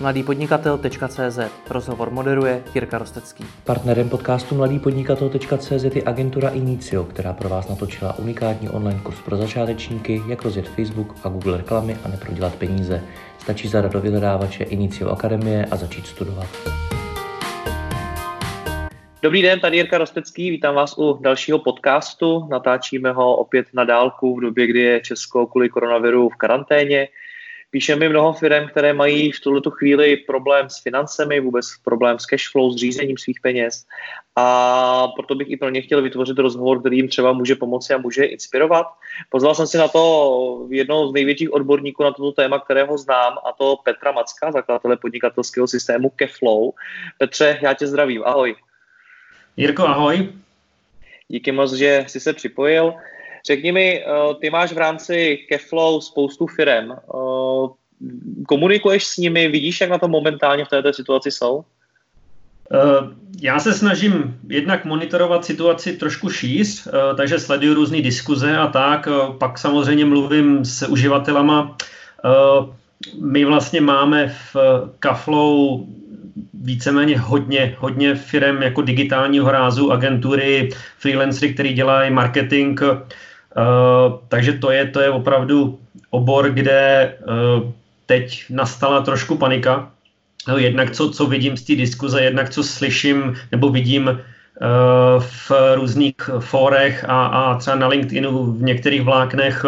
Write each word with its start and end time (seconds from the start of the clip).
mladýpodnikatel.cz 0.00 1.38
Rozhovor 1.70 2.10
moderuje 2.10 2.62
Jirka 2.74 2.98
Rostecký. 2.98 3.44
Partnerem 3.64 4.08
podcastu 4.08 4.54
mladýpodnikatel.cz 4.54 5.84
je 5.94 6.02
agentura 6.06 6.48
Inicio, 6.48 7.04
která 7.04 7.32
pro 7.32 7.48
vás 7.48 7.68
natočila 7.68 8.18
unikátní 8.18 8.68
online 8.68 9.00
kurz 9.02 9.20
pro 9.20 9.36
začátečníky, 9.36 10.22
jak 10.28 10.42
rozjet 10.42 10.68
Facebook 10.68 11.14
a 11.24 11.28
Google 11.28 11.56
reklamy 11.56 11.96
a 12.04 12.08
neprodělat 12.08 12.54
peníze. 12.54 13.02
Stačí 13.38 13.68
zadat 13.68 13.92
do 13.92 14.00
vyhledávače 14.00 14.64
Inicio 14.64 15.10
Akademie 15.10 15.66
a 15.70 15.76
začít 15.76 16.06
studovat. 16.06 16.48
Dobrý 19.22 19.42
den, 19.42 19.60
tady 19.60 19.76
Jirka 19.76 19.98
Rostecký, 19.98 20.50
vítám 20.50 20.74
vás 20.74 20.98
u 20.98 21.18
dalšího 21.20 21.58
podcastu. 21.58 22.46
Natáčíme 22.50 23.12
ho 23.12 23.36
opět 23.36 23.66
na 23.74 23.84
dálku 23.84 24.36
v 24.36 24.40
době, 24.40 24.66
kdy 24.66 24.80
je 24.80 25.00
Česko 25.00 25.46
kvůli 25.46 25.68
koronaviru 25.68 26.28
v 26.28 26.36
karanténě. 26.36 27.08
Píše 27.70 27.96
mi 27.96 28.08
mnoho 28.08 28.32
firm, 28.32 28.68
které 28.68 28.92
mají 28.92 29.32
v 29.32 29.40
tuto 29.40 29.70
chvíli 29.70 30.16
problém 30.16 30.70
s 30.70 30.82
financemi, 30.82 31.40
vůbec 31.40 31.66
problém 31.84 32.18
s 32.18 32.26
cashflow, 32.26 32.72
s 32.72 32.76
řízením 32.76 33.18
svých 33.18 33.40
peněz. 33.40 33.86
A 34.36 35.08
proto 35.08 35.34
bych 35.34 35.50
i 35.50 35.56
pro 35.56 35.68
ně 35.68 35.82
chtěl 35.82 36.02
vytvořit 36.02 36.38
rozhovor, 36.38 36.80
který 36.80 36.96
jim 36.96 37.08
třeba 37.08 37.32
může 37.32 37.54
pomoci 37.54 37.94
a 37.94 37.98
může 37.98 38.24
inspirovat. 38.24 38.86
Pozval 39.30 39.54
jsem 39.54 39.66
si 39.66 39.78
na 39.78 39.88
to 39.88 40.66
jednoho 40.70 41.08
z 41.08 41.12
největších 41.12 41.52
odborníků 41.52 42.02
na 42.02 42.10
toto 42.10 42.32
téma, 42.32 42.58
kterého 42.58 42.98
znám, 42.98 43.38
a 43.48 43.52
to 43.52 43.76
Petra 43.84 44.12
Macka, 44.12 44.52
zakladatele 44.52 44.96
podnikatelského 44.96 45.66
systému 45.66 46.10
Keflow. 46.10 46.70
Petře, 47.18 47.58
já 47.62 47.74
tě 47.74 47.86
zdravím, 47.86 48.22
ahoj. 48.24 48.56
Jirko, 49.56 49.86
ahoj. 49.86 50.32
Díky 51.28 51.52
moc, 51.52 51.72
že 51.72 52.04
jsi 52.06 52.20
se 52.20 52.32
připojil. 52.32 52.94
Řekni 53.46 53.72
mi, 53.72 54.00
eh, 54.00 54.34
ty 54.40 54.50
máš 54.50 54.72
v 54.72 54.78
rámci 54.78 55.38
Keflow 55.48 56.00
spoustu 56.00 56.46
firm. 56.46 56.92
Eh, 56.92 57.68
komunikuješ 58.48 59.06
s 59.06 59.16
nimi, 59.16 59.48
vidíš, 59.48 59.80
jak 59.80 59.90
na 59.90 59.98
to 59.98 60.08
momentálně 60.08 60.64
v 60.64 60.68
této 60.68 60.92
situaci 60.92 61.30
jsou? 61.30 61.64
Eh, 62.72 62.76
já 63.40 63.58
se 63.58 63.72
snažím 63.72 64.40
jednak 64.48 64.84
monitorovat 64.84 65.44
situaci 65.44 65.96
trošku 65.96 66.30
šíř, 66.30 66.88
takže 67.16 67.38
sleduju 67.38 67.74
různé 67.74 68.02
diskuze 68.02 68.56
a 68.56 68.66
tak. 68.66 69.08
Pak 69.38 69.58
samozřejmě 69.58 70.04
mluvím 70.04 70.64
s 70.64 70.88
uživatelama. 70.88 71.76
My 73.20 73.44
vlastně 73.44 73.80
máme 73.80 74.34
v 74.54 74.56
Kaflow 74.98 75.80
víceméně 76.54 77.18
hodně, 77.18 77.76
hodně 77.78 78.14
firm 78.14 78.62
jako 78.62 78.82
digitálního 78.82 79.50
rázu, 79.50 79.92
agentury, 79.92 80.68
freelancery, 80.98 81.54
který 81.54 81.72
dělají 81.72 82.10
marketing, 82.10 82.80
Uh, 83.56 84.18
takže 84.28 84.52
to 84.52 84.70
je, 84.70 84.86
to 84.86 85.00
je 85.00 85.10
opravdu 85.10 85.78
obor, 86.10 86.50
kde 86.50 87.12
uh, 87.20 87.72
teď 88.06 88.44
nastala 88.50 89.00
trošku 89.00 89.36
panika. 89.36 89.90
No, 90.48 90.58
jednak 90.58 90.90
co, 90.90 91.10
co 91.10 91.26
vidím 91.26 91.56
z 91.56 91.62
té 91.62 91.74
diskuze, 91.74 92.22
jednak 92.22 92.50
co 92.50 92.62
slyším 92.62 93.34
nebo 93.52 93.68
vidím 93.68 94.06
uh, 94.06 95.22
v 95.22 95.52
různých 95.74 96.14
fórech 96.40 97.04
a, 97.08 97.26
a 97.26 97.58
třeba 97.58 97.76
na 97.76 97.88
LinkedInu 97.88 98.52
v 98.52 98.62
některých 98.62 99.02
vláknech, 99.02 99.64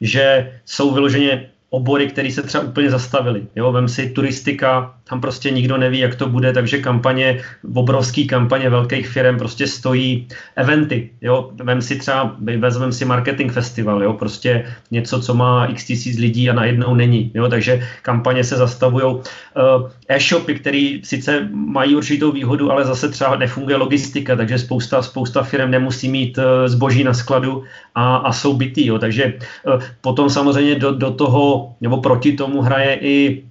že 0.00 0.52
jsou 0.64 0.94
vyloženě 0.94 1.50
obory, 1.70 2.06
které 2.06 2.30
se 2.30 2.42
třeba 2.42 2.64
úplně 2.64 2.90
zastavily. 2.90 3.46
Jo, 3.56 3.72
vem 3.72 3.88
si 3.88 4.10
turistika, 4.10 4.94
tam 5.10 5.20
prostě 5.20 5.50
nikdo 5.50 5.76
neví, 5.76 5.98
jak 5.98 6.14
to 6.14 6.28
bude, 6.28 6.52
takže 6.52 6.78
kampaně, 6.78 7.42
obrovský 7.74 8.26
kampaně 8.26 8.70
velkých 8.70 9.08
firm 9.08 9.38
prostě 9.38 9.66
stojí 9.66 10.28
eventy, 10.56 11.10
jo, 11.20 11.50
vem 11.62 11.82
si 11.82 11.96
třeba, 11.96 12.36
vezmeme 12.38 12.92
si 12.92 13.04
marketing 13.04 13.52
festival, 13.52 14.02
jo, 14.02 14.12
prostě 14.12 14.64
něco, 14.90 15.20
co 15.20 15.34
má 15.34 15.66
x 15.66 15.84
tisíc 15.84 16.18
lidí 16.18 16.50
a 16.50 16.54
najednou 16.54 16.94
není, 16.94 17.30
jo, 17.34 17.48
takže 17.48 17.82
kampaně 18.02 18.44
se 18.44 18.56
zastavují. 18.56 19.04
Uh, 19.04 19.90
e-shopy, 20.08 20.54
které 20.54 20.98
sice 21.02 21.48
mají 21.52 21.96
určitou 21.96 22.32
výhodu, 22.32 22.70
ale 22.70 22.84
zase 22.84 23.08
třeba 23.08 23.36
nefunguje 23.36 23.76
logistika, 23.76 24.36
takže 24.36 24.58
spousta, 24.58 25.02
spousta 25.02 25.42
firm 25.42 25.70
nemusí 25.70 26.08
mít 26.08 26.38
uh, 26.38 26.44
zboží 26.66 27.04
na 27.04 27.14
skladu 27.14 27.64
a, 27.94 28.16
a 28.16 28.32
jsou 28.32 28.54
bytý, 28.54 28.86
jo, 28.86 28.98
takže 28.98 29.34
uh, 29.66 29.82
potom 30.00 30.30
samozřejmě 30.30 30.74
do, 30.74 30.92
do 30.94 31.10
toho, 31.10 31.74
nebo 31.80 31.98
proti 31.98 32.32
tomu 32.32 32.62
hraje 32.62 32.94
i 33.00 33.42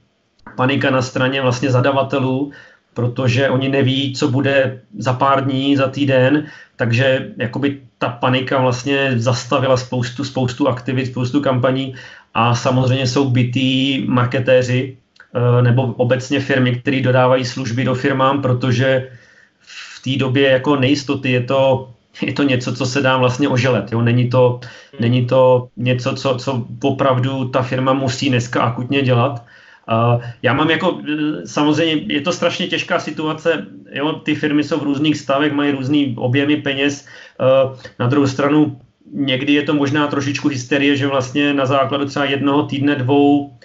panika 0.60 0.90
na 0.92 1.02
straně 1.02 1.42
vlastně 1.42 1.72
zadavatelů, 1.72 2.52
protože 2.94 3.50
oni 3.50 3.70
neví, 3.70 4.14
co 4.16 4.28
bude 4.28 4.82
za 4.98 5.14
pár 5.14 5.48
dní, 5.48 5.76
za 5.76 5.88
týden, 5.88 6.52
takže 6.76 7.32
jakoby 7.38 7.80
ta 7.98 8.10
panika 8.10 8.60
vlastně 8.60 9.16
zastavila 9.16 9.78
spoustu, 9.78 10.24
spoustu 10.24 10.68
aktivit, 10.68 11.16
spoustu 11.16 11.40
kampaní 11.42 11.96
a 12.34 12.56
samozřejmě 12.56 13.08
jsou 13.08 13.30
bytý 13.30 14.04
marketéři 14.08 14.98
eh, 15.00 15.62
nebo 15.62 15.96
obecně 15.96 16.40
firmy, 16.40 16.76
které 16.76 17.02
dodávají 17.02 17.46
služby 17.46 17.84
do 17.88 17.96
firmám, 17.96 18.42
protože 18.42 19.16
v 19.64 20.04
té 20.04 20.20
době 20.20 20.60
jako 20.60 20.76
nejistoty 20.76 21.32
je 21.32 21.44
to, 21.48 21.90
je 22.22 22.34
to 22.36 22.44
něco, 22.44 22.76
co 22.76 22.86
se 22.86 23.00
dá 23.00 23.16
vlastně 23.18 23.48
oželet. 23.48 23.92
Jo? 23.92 24.02
Není, 24.02 24.28
to, 24.28 24.60
není 25.00 25.24
to 25.24 25.72
něco, 25.78 26.16
co, 26.20 26.36
co 26.36 26.68
opravdu 26.84 27.48
ta 27.48 27.64
firma 27.64 27.94
musí 27.96 28.28
dneska 28.28 28.60
akutně 28.62 29.02
dělat. 29.02 29.48
Uh, 29.90 30.24
já 30.42 30.54
mám 30.54 30.70
jako, 30.70 31.02
e, 31.08 31.48
samozřejmě 31.48 32.14
je 32.14 32.22
to 32.22 32.32
strašně 32.32 32.68
těžká 32.68 33.00
situace, 33.00 33.66
jo, 33.92 34.14
ty 34.14 34.36
firmy 34.36 34.64
jsou 34.64 34.80
v 34.80 34.84
různých 34.84 35.18
stavech, 35.18 35.54
mají 35.54 35.72
různý 35.72 36.16
objemy 36.18 36.58
peněz, 36.58 37.06
uh, 37.40 37.78
na 38.00 38.08
druhou 38.08 38.28
stranu 38.28 38.82
někdy 39.14 39.54
je 39.54 39.64
to 39.64 39.74
možná 39.74 40.08
trošičku 40.08 40.48
hysterie, 40.48 40.96
že 40.96 41.08
vlastně 41.08 41.54
na 41.54 41.66
základu 41.66 42.06
třeba 42.06 42.26
jednoho 42.26 42.64
týdne, 42.64 42.96
dvou 42.96 43.58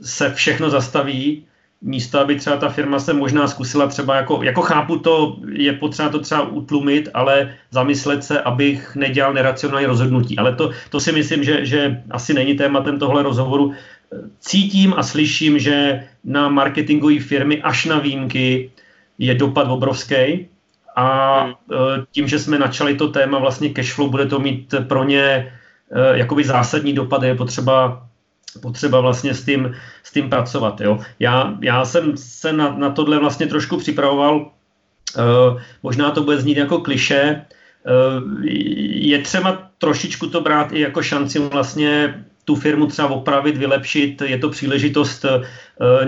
se 0.00 0.30
všechno 0.34 0.70
zastaví, 0.70 1.46
místo, 1.82 2.20
aby 2.20 2.36
třeba 2.36 2.56
ta 2.56 2.68
firma 2.68 2.98
se 2.98 3.12
možná 3.12 3.48
zkusila 3.48 3.86
třeba 3.86 4.16
jako, 4.16 4.42
jako 4.42 4.62
chápu 4.62 4.98
to, 4.98 5.36
je 5.52 5.72
potřeba 5.72 6.08
to 6.08 6.18
třeba 6.18 6.42
utlumit, 6.42 7.08
ale 7.14 7.54
zamyslet 7.70 8.24
se, 8.24 8.40
abych 8.40 8.96
nedělal 8.96 9.34
neracionální 9.34 9.86
rozhodnutí. 9.86 10.38
Ale 10.38 10.54
to, 10.54 10.70
to 10.90 11.00
si 11.00 11.12
myslím, 11.12 11.44
že, 11.44 11.66
že 11.66 12.02
asi 12.10 12.34
není 12.34 12.54
tématem 12.54 12.98
tohle 12.98 13.22
rozhovoru 13.22 13.72
cítím 14.40 14.94
a 14.96 15.02
slyším, 15.02 15.58
že 15.58 16.04
na 16.24 16.48
marketingové 16.48 17.20
firmy 17.20 17.62
až 17.62 17.84
na 17.84 17.98
výjimky 17.98 18.70
je 19.18 19.34
dopad 19.34 19.68
obrovský 19.70 20.48
a 20.96 21.40
hmm. 21.42 21.52
e, 21.52 22.06
tím, 22.12 22.28
že 22.28 22.38
jsme 22.38 22.58
načali 22.58 22.94
to 22.94 23.08
téma 23.08 23.38
vlastně 23.38 23.68
cashflow, 23.68 24.10
bude 24.10 24.26
to 24.26 24.38
mít 24.38 24.74
pro 24.88 25.04
ně 25.04 25.22
e, 25.24 25.52
jakoby 26.18 26.44
zásadní 26.44 26.92
dopad, 26.92 27.22
je 27.22 27.34
potřeba 27.34 28.08
potřeba 28.60 29.00
vlastně 29.00 29.34
s 29.34 29.44
tím, 29.44 29.74
s 30.02 30.12
tím 30.12 30.30
pracovat. 30.30 30.80
Jo. 30.80 30.98
Já, 31.18 31.54
já 31.60 31.84
jsem 31.84 32.16
se 32.16 32.52
na, 32.52 32.76
na 32.78 32.90
tohle 32.90 33.18
vlastně 33.18 33.46
trošku 33.46 33.76
připravoval, 33.76 34.36
uh, 34.36 35.60
možná 35.82 36.10
to 36.10 36.22
bude 36.22 36.36
znít 36.36 36.56
jako 36.56 36.78
kliše, 36.78 37.44
je 38.94 39.18
třeba 39.18 39.70
trošičku 39.78 40.26
to 40.26 40.40
brát 40.40 40.72
i 40.72 40.80
jako 40.80 41.02
šanci 41.02 41.38
vlastně 41.38 42.24
tu 42.44 42.54
firmu 42.54 42.86
třeba 42.86 43.08
opravit, 43.08 43.56
vylepšit, 43.56 44.22
je 44.22 44.38
to 44.38 44.48
příležitost 44.48 45.24
uh, 45.24 45.30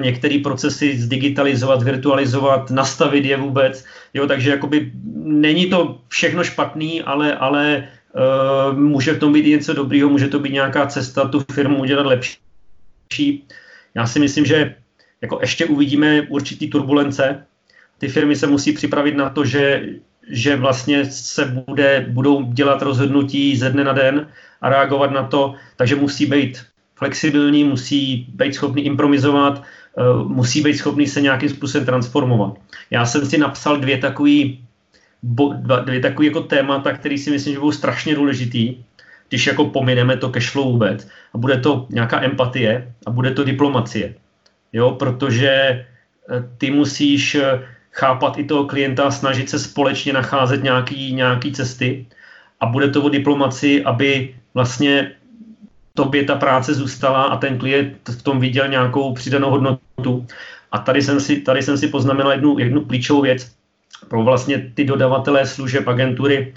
některé 0.01 0.39
procesy 0.43 0.99
zdigitalizovat, 0.99 1.83
virtualizovat, 1.83 2.71
nastavit 2.71 3.25
je 3.25 3.37
vůbec. 3.37 3.85
Jo, 4.15 4.27
takže 4.27 4.51
jakoby 4.51 4.91
není 5.25 5.67
to 5.67 6.01
všechno 6.09 6.45
špatný, 6.45 7.03
ale, 7.03 7.35
ale 7.35 7.89
uh, 8.13 8.79
může 8.79 9.13
v 9.13 9.19
tom 9.19 9.33
být 9.33 9.47
i 9.47 9.51
něco 9.51 9.73
dobrýho, 9.73 10.09
může 10.09 10.29
to 10.29 10.39
být 10.39 10.53
nějaká 10.53 10.87
cesta 10.87 11.29
tu 11.29 11.45
firmu 11.53 11.81
udělat 11.81 12.07
lepší. 12.07 13.47
Já 13.95 14.07
si 14.07 14.21
myslím, 14.21 14.45
že 14.45 14.75
jako 15.23 15.39
ještě 15.41 15.67
uvidíme 15.67 16.23
určitý 16.29 16.71
turbulence. 16.71 17.47
Ty 17.99 18.09
firmy 18.09 18.37
se 18.37 18.47
musí 18.47 18.73
připravit 18.73 19.17
na 19.17 19.31
to, 19.31 19.45
že, 19.45 19.83
že 20.31 20.57
vlastně 20.57 21.05
se 21.05 21.63
bude, 21.67 22.07
budou 22.09 22.53
dělat 22.53 22.83
rozhodnutí 22.83 23.57
ze 23.57 23.71
dne 23.71 23.85
na 23.85 23.93
den 23.93 24.29
a 24.65 24.69
reagovat 24.69 25.11
na 25.13 25.29
to, 25.29 25.55
takže 25.77 25.97
musí 25.97 26.27
být 26.27 26.65
flexibilní, 26.95 27.65
musí 27.65 28.27
být 28.33 28.55
schopný 28.55 28.85
improvizovat, 28.89 29.61
eh, 29.61 30.03
musí 30.25 30.65
být 30.65 30.81
schopný 30.81 31.07
se 31.07 31.21
nějakým 31.21 31.49
způsobem 31.49 31.85
transformovat. 31.87 32.57
Já 32.91 33.05
jsem 33.05 33.27
si 33.29 33.39
napsal 33.39 33.77
dvě 33.77 33.99
takové 34.01 34.65
dvě 35.85 36.01
takové 36.01 36.27
jako 36.27 36.41
témata, 36.41 36.93
které 36.93 37.19
si 37.19 37.31
myslím, 37.31 37.55
že 37.55 37.61
budou 37.61 37.73
strašně 37.73 38.15
důležitý, 38.15 38.85
když 39.29 39.47
jako 39.47 39.73
pomineme 39.73 40.17
to 40.17 40.29
cashflow 40.29 40.67
vůbec. 40.67 41.09
A 41.35 41.39
bude 41.39 41.57
to 41.61 41.87
nějaká 41.91 42.25
empatie 42.25 42.93
a 43.07 43.11
bude 43.11 43.31
to 43.31 43.45
diplomacie. 43.45 44.15
Jo, 44.73 44.97
protože 45.01 45.49
eh, 45.49 45.85
ty 46.59 46.71
musíš 46.71 47.35
eh, 47.35 47.65
chápat 47.93 48.39
i 48.39 48.45
toho 48.45 48.65
klienta, 48.65 49.11
snažit 49.11 49.49
se 49.51 49.59
společně 49.59 50.13
nacházet 50.13 50.63
nějaký, 50.63 51.13
nějaký 51.13 51.53
cesty 51.53 52.07
a 52.61 52.67
bude 52.67 52.89
to 52.89 53.03
o 53.03 53.09
diplomaci, 53.09 53.85
aby 53.85 54.35
vlastně 54.55 55.13
tobě 55.95 56.25
ta 56.25 56.35
práce 56.35 56.75
zůstala 56.75 57.23
a 57.23 57.37
ten 57.37 57.59
klient 57.59 58.09
v 58.09 58.23
tom 58.23 58.41
viděl 58.41 58.69
nějakou 58.69 59.15
přidanou 59.15 59.51
hodnotu. 59.51 60.27
A 60.73 60.79
tady 60.79 61.03
jsem 61.03 61.21
si, 61.21 61.41
tady 61.41 61.63
jsem 61.63 61.79
si 61.79 61.89
poznamenal 61.89 62.33
jednu, 62.33 62.59
jednu 62.59 62.85
klíčovou 62.85 63.23
věc 63.23 63.51
pro 64.09 64.23
vlastně 64.23 64.73
ty 64.75 64.85
dodavatelé 64.85 65.47
služeb, 65.47 65.89
agentury. 65.89 66.55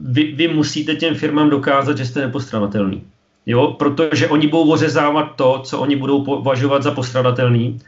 Vy, 0.00 0.32
vy 0.32 0.48
musíte 0.48 0.94
těm 0.94 1.14
firmám 1.14 1.50
dokázat, 1.50 1.98
že 1.98 2.06
jste 2.06 2.20
nepostradatelný. 2.20 3.02
Jo, 3.46 3.76
protože 3.78 4.28
oni 4.28 4.46
budou 4.46 4.70
ořezávat 4.70 5.36
to, 5.36 5.60
co 5.64 5.78
oni 5.78 5.96
budou 5.96 6.24
považovat 6.24 6.82
za 6.82 6.90
postradatelný. 6.90 7.80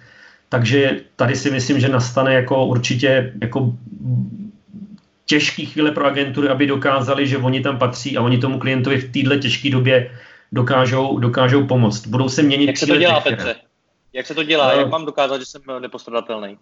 takže 0.49 1.01
tady 1.17 1.37
si 1.37 1.51
myslím, 1.51 1.81
že 1.81 1.89
nastane 1.89 2.35
jako 2.35 2.67
určitě 2.67 3.33
jako 3.41 3.73
těžký 5.33 5.67
chvíle 5.67 5.91
pro 5.91 6.05
agentury, 6.05 6.49
aby 6.49 6.67
dokázali, 6.67 7.27
že 7.27 7.39
oni 7.39 7.61
tam 7.61 7.79
patří 7.79 8.17
a 8.17 8.23
oni 8.23 8.39
tomu 8.39 8.59
klientovi 8.59 9.01
v 9.01 9.13
této 9.13 9.37
těžké 9.37 9.71
době 9.71 10.13
dokážou, 10.53 11.19
dokážou 11.19 11.67
pomoct. 11.67 12.07
Budou 12.07 12.29
se 12.29 12.43
měnit 12.43 12.67
Jak 12.67 12.77
se 12.77 12.87
to 12.87 12.97
dělá, 12.97 13.21
Petře? 13.21 13.55
Jak 14.13 14.27
se 14.27 14.35
to 14.35 14.43
dělá? 14.43 14.73
Uh, 14.73 14.79
Jak 14.79 14.91
mám 14.91 15.07
dokázat, 15.07 15.39
že 15.41 15.47
jsem 15.47 15.63
nepostradatelný? 15.81 16.59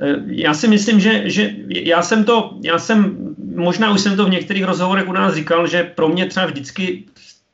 Eh, 0.00 0.14
já 0.26 0.54
si 0.54 0.68
myslím, 0.68 1.00
že, 1.00 1.30
že 1.30 1.54
já 1.68 2.02
jsem 2.02 2.24
to, 2.24 2.58
já 2.64 2.78
jsem, 2.78 3.16
možná 3.54 3.94
už 3.94 4.00
jsem 4.00 4.16
to 4.16 4.24
v 4.26 4.34
některých 4.34 4.64
rozhovorech 4.64 5.08
u 5.08 5.12
nás 5.12 5.34
říkal, 5.34 5.66
že 5.66 5.84
pro 5.94 6.08
mě 6.08 6.26
třeba 6.26 6.46
vždycky 6.46 7.06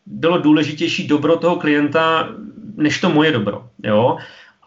bylo 0.06 0.38
důležitější 0.38 1.08
dobro 1.08 1.36
toho 1.36 1.56
klienta, 1.56 2.28
než 2.76 3.00
to 3.00 3.10
moje 3.10 3.32
dobro. 3.32 3.68
Jo? 3.84 4.16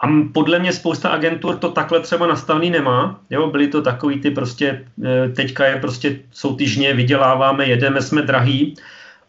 A 0.01 0.07
podle 0.33 0.59
mě 0.59 0.73
spousta 0.73 1.09
agentur 1.09 1.57
to 1.57 1.71
takhle 1.71 1.99
třeba 1.99 2.27
nastavený 2.27 2.69
nemá. 2.69 3.21
Jo, 3.29 3.47
byly 3.47 3.67
to 3.67 3.81
takový 3.81 4.19
ty 4.19 4.31
prostě, 4.31 4.87
e, 5.03 5.29
teďka 5.29 5.65
je 5.65 5.75
prostě 5.75 6.19
soutyžně, 6.31 6.93
vyděláváme, 6.93 7.65
jedeme, 7.65 8.01
jsme 8.01 8.21
drahý. 8.21 8.75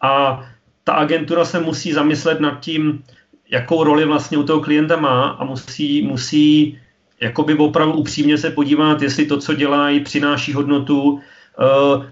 A 0.01 0.43
ta 0.83 0.93
agentura 0.93 1.45
se 1.45 1.59
musí 1.59 1.93
zamyslet 1.93 2.39
nad 2.39 2.59
tím, 2.59 3.03
jakou 3.49 3.83
roli 3.83 4.05
vlastně 4.05 4.37
u 4.37 4.43
toho 4.43 4.59
klienta 4.59 4.95
má 4.95 5.29
a 5.29 5.43
musí, 5.43 6.01
musí 6.01 6.79
jakoby 7.21 7.55
opravdu 7.55 7.93
upřímně 7.93 8.37
se 8.37 8.49
podívat, 8.49 9.01
jestli 9.01 9.25
to, 9.25 9.37
co 9.37 9.53
dělají, 9.53 9.99
přináší 9.99 10.53
hodnotu, 10.53 11.19
e, 11.19 11.63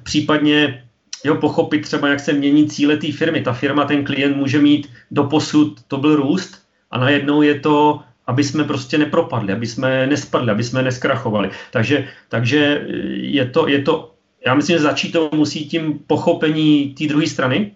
případně 0.03 0.83
jo, 1.23 1.35
pochopit 1.35 1.81
třeba, 1.81 2.07
jak 2.07 2.19
se 2.19 2.33
mění 2.33 2.69
cíle 2.69 2.97
té 2.97 3.11
firmy. 3.11 3.41
Ta 3.41 3.53
firma, 3.53 3.85
ten 3.85 4.03
klient 4.03 4.37
může 4.37 4.59
mít 4.59 4.89
doposud, 5.11 5.81
to 5.87 5.97
byl 5.97 6.15
růst 6.15 6.61
a 6.91 6.97
najednou 6.97 7.41
je 7.41 7.59
to 7.59 7.99
aby 8.27 8.43
jsme 8.43 8.63
prostě 8.63 8.97
nepropadli, 8.97 9.53
aby 9.53 9.67
jsme 9.67 10.07
nespadli, 10.07 10.51
aby 10.51 10.63
jsme 10.63 10.83
neskrachovali. 10.83 11.49
Takže, 11.71 12.07
takže 12.29 12.85
je, 13.13 13.45
to, 13.45 13.67
je 13.67 13.81
to, 13.81 14.11
já 14.45 14.53
myslím, 14.53 14.77
že 14.77 14.83
začít 14.83 15.11
to 15.11 15.29
musí 15.33 15.65
tím 15.65 15.99
pochopení 16.07 16.95
té 16.97 17.07
druhé 17.07 17.27
strany, 17.27 17.71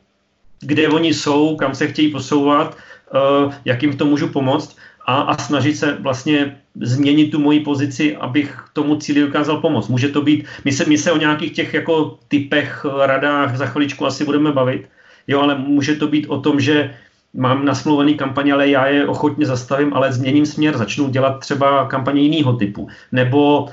kde 0.61 0.89
oni 0.89 1.13
jsou, 1.13 1.55
kam 1.55 1.75
se 1.75 1.87
chtějí 1.87 2.11
posouvat, 2.11 2.77
uh, 3.13 3.53
jak 3.65 3.81
jim 3.81 3.91
v 3.91 3.95
tom 3.95 4.09
můžu 4.09 4.27
pomoct 4.27 4.77
a, 5.05 5.21
a 5.21 5.37
snažit 5.37 5.77
se 5.77 5.97
vlastně 5.99 6.57
změnit 6.81 7.31
tu 7.31 7.39
moji 7.39 7.59
pozici, 7.59 8.15
abych 8.15 8.65
tomu 8.73 8.95
cíli 8.95 9.21
dokázal 9.21 9.57
pomoct. 9.57 9.87
Může 9.87 10.09
to 10.09 10.21
být, 10.21 10.45
my 10.65 10.71
se, 10.71 10.85
my 10.85 10.97
se 10.97 11.11
o 11.11 11.17
nějakých 11.17 11.51
těch 11.51 11.73
jako 11.73 12.19
typech, 12.27 12.85
radách 13.05 13.57
za 13.57 13.65
chviličku 13.65 14.05
asi 14.05 14.25
budeme 14.25 14.51
bavit, 14.51 14.89
jo, 15.27 15.41
ale 15.41 15.55
může 15.55 15.95
to 15.95 16.07
být 16.07 16.27
o 16.27 16.41
tom, 16.41 16.59
že 16.59 16.93
mám 17.33 17.65
nasmluvený 17.65 18.13
kampaně, 18.15 18.53
ale 18.53 18.69
já 18.69 18.87
je 18.87 19.07
ochotně 19.07 19.45
zastavím, 19.45 19.93
ale 19.93 20.13
změním 20.13 20.45
směr, 20.45 20.77
začnu 20.77 21.09
dělat 21.09 21.39
třeba 21.39 21.85
kampaně 21.85 22.21
jiného 22.21 22.53
typu. 22.53 22.87
Nebo 23.11 23.61
uh, 23.61 23.69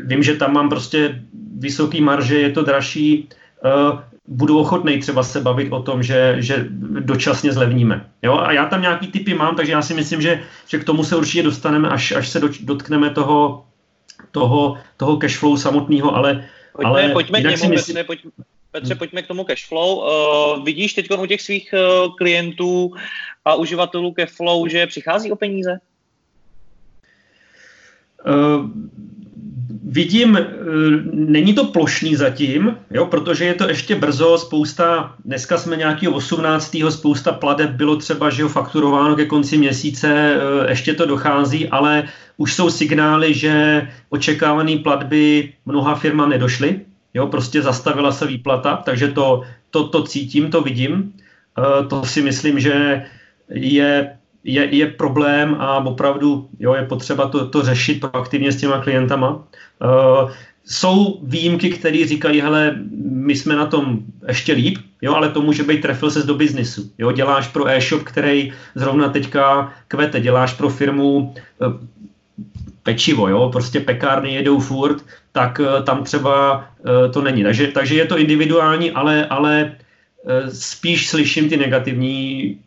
vím, 0.00 0.22
že 0.22 0.34
tam 0.34 0.52
mám 0.52 0.68
prostě 0.68 1.22
vysoký 1.58 2.00
marže, 2.00 2.38
je 2.38 2.50
to 2.50 2.62
dražší, 2.62 3.28
uh, 3.64 3.98
budu 4.26 4.58
ochotný 4.58 4.98
třeba 4.98 5.22
se 5.22 5.40
bavit 5.40 5.72
o 5.72 5.82
tom, 5.82 6.02
že, 6.02 6.36
že 6.38 6.66
dočasně 7.00 7.52
zlevníme. 7.52 8.06
Jo? 8.22 8.38
A 8.38 8.52
já 8.52 8.66
tam 8.66 8.82
nějaký 8.82 9.06
typy 9.06 9.34
mám, 9.34 9.56
takže 9.56 9.72
já 9.72 9.82
si 9.82 9.94
myslím, 9.94 10.22
že, 10.22 10.40
že 10.68 10.78
k 10.78 10.84
tomu 10.84 11.04
se 11.04 11.16
určitě 11.16 11.42
dostaneme, 11.42 11.88
až, 11.88 12.12
až 12.12 12.28
se 12.28 12.40
dotkneme 12.40 13.10
toho, 13.10 13.64
toho, 14.30 14.76
toho 14.96 15.16
cashflow 15.16 15.56
samotného, 15.56 16.16
ale, 16.16 16.44
pojďme, 16.72 16.90
ale 16.90 17.08
pojďme 17.08 17.38
jinak 17.38 17.50
němu, 17.50 17.62
si 17.62 17.68
myslím, 17.68 18.04
pojďme, 18.06 18.30
Petře, 18.72 18.94
pojďme 18.94 19.22
k 19.22 19.26
tomu 19.26 19.44
cashflow. 19.44 19.98
Uh, 19.98 20.64
vidíš 20.64 20.94
teď 20.94 21.10
u 21.10 21.26
těch 21.26 21.42
svých 21.42 21.74
uh, 21.74 22.14
klientů 22.16 22.94
a 23.44 23.54
uživatelů 23.54 24.12
cashflow, 24.12 24.68
že 24.68 24.86
přichází 24.86 25.32
o 25.32 25.36
peníze? 25.36 25.78
Uh, 28.26 28.70
vidím, 29.84 30.32
uh, 30.32 30.46
není 31.12 31.54
to 31.54 31.64
plošný 31.64 32.16
zatím, 32.16 32.78
jo, 32.90 33.06
protože 33.06 33.44
je 33.44 33.54
to 33.54 33.68
ještě 33.68 33.94
brzo, 33.94 34.38
spousta, 34.38 35.14
dneska 35.24 35.58
jsme 35.58 35.76
nějaký 35.76 36.08
18. 36.08 36.76
spousta 36.90 37.32
pladeb 37.32 37.70
bylo 37.70 37.96
třeba, 37.96 38.30
že 38.30 38.42
ho 38.42 38.48
fakturováno 38.48 39.16
ke 39.16 39.26
konci 39.26 39.58
měsíce, 39.58 40.36
uh, 40.36 40.70
ještě 40.70 40.94
to 40.94 41.06
dochází, 41.06 41.68
ale 41.68 42.08
už 42.36 42.54
jsou 42.54 42.70
signály, 42.70 43.34
že 43.34 43.88
očekávané 44.08 44.76
platby 44.76 45.52
mnoha 45.66 45.94
firmám 45.94 46.30
nedošly, 46.30 46.80
Jo, 47.14 47.26
prostě 47.26 47.62
zastavila 47.62 48.12
se 48.12 48.26
výplata, 48.26 48.76
takže 48.76 49.08
to, 49.08 49.42
to, 49.70 49.88
to 49.88 50.02
cítím, 50.02 50.50
to 50.50 50.62
vidím. 50.62 51.12
E, 51.58 51.86
to 51.86 52.04
si 52.04 52.22
myslím, 52.22 52.60
že 52.60 53.04
je, 53.48 54.16
je, 54.44 54.76
je 54.76 54.86
problém 54.86 55.56
a 55.58 55.76
opravdu 55.76 56.48
jo, 56.58 56.74
je 56.74 56.86
potřeba 56.86 57.28
to, 57.28 57.48
to 57.48 57.62
řešit 57.62 58.00
proaktivně 58.00 58.52
s 58.52 58.60
těma 58.60 58.78
klientama. 58.78 59.44
E, 59.82 59.86
jsou 60.64 61.20
výjimky, 61.22 61.70
které 61.70 62.06
říkají, 62.06 62.40
hele, 62.40 62.76
my 63.02 63.36
jsme 63.36 63.56
na 63.56 63.66
tom 63.66 63.98
ještě 64.28 64.52
líp, 64.52 64.78
jo, 65.02 65.14
ale 65.14 65.28
to 65.28 65.42
může 65.42 65.62
být 65.62 65.82
trefil 65.82 66.10
se 66.10 66.22
do 66.22 66.34
biznisu. 66.34 66.90
Jo, 66.98 67.12
děláš 67.12 67.48
pro 67.48 67.68
e-shop, 67.68 68.02
který 68.02 68.52
zrovna 68.74 69.08
teďka 69.08 69.72
kvete, 69.88 70.20
děláš 70.20 70.52
pro 70.52 70.68
firmu 70.68 71.34
e, 71.36 71.92
pečivo, 72.82 73.28
jo, 73.28 73.48
prostě 73.52 73.80
pekárny 73.80 74.34
jedou 74.34 74.60
furt, 74.60 75.04
tak 75.32 75.60
eh, 75.60 75.82
tam 75.82 76.04
třeba 76.04 76.64
eh, 76.78 77.08
to 77.08 77.22
není. 77.22 77.42
Takže, 77.42 77.66
takže 77.66 77.94
je 77.94 78.06
to 78.06 78.18
individuální, 78.18 78.90
ale, 78.90 79.26
ale 79.26 79.72
eh, 80.26 80.50
spíš 80.50 81.08
slyším 81.08 81.48
ty 81.48 81.56
negativní 81.56 82.58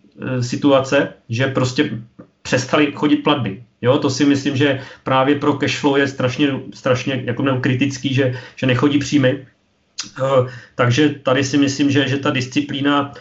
situace, 0.41 1.13
že 1.29 1.47
prostě 1.47 1.89
přestali 2.41 2.91
chodit 2.95 3.17
platby. 3.17 3.63
Jo, 3.81 3.97
to 3.97 4.09
si 4.09 4.25
myslím, 4.25 4.55
že 4.55 4.81
právě 5.03 5.35
pro 5.35 5.53
cashflow 5.53 5.97
je 5.97 6.07
strašně, 6.07 6.59
strašně 6.73 7.23
jako 7.25 7.43
kritický, 7.61 8.13
že, 8.13 8.33
že 8.55 8.65
nechodí 8.65 8.99
příjmy. 8.99 9.47
Takže 10.75 11.09
tady 11.09 11.43
si 11.43 11.57
myslím, 11.57 11.91
že, 11.91 12.07
že 12.07 12.17
ta 12.17 12.29
disciplína 12.29 13.11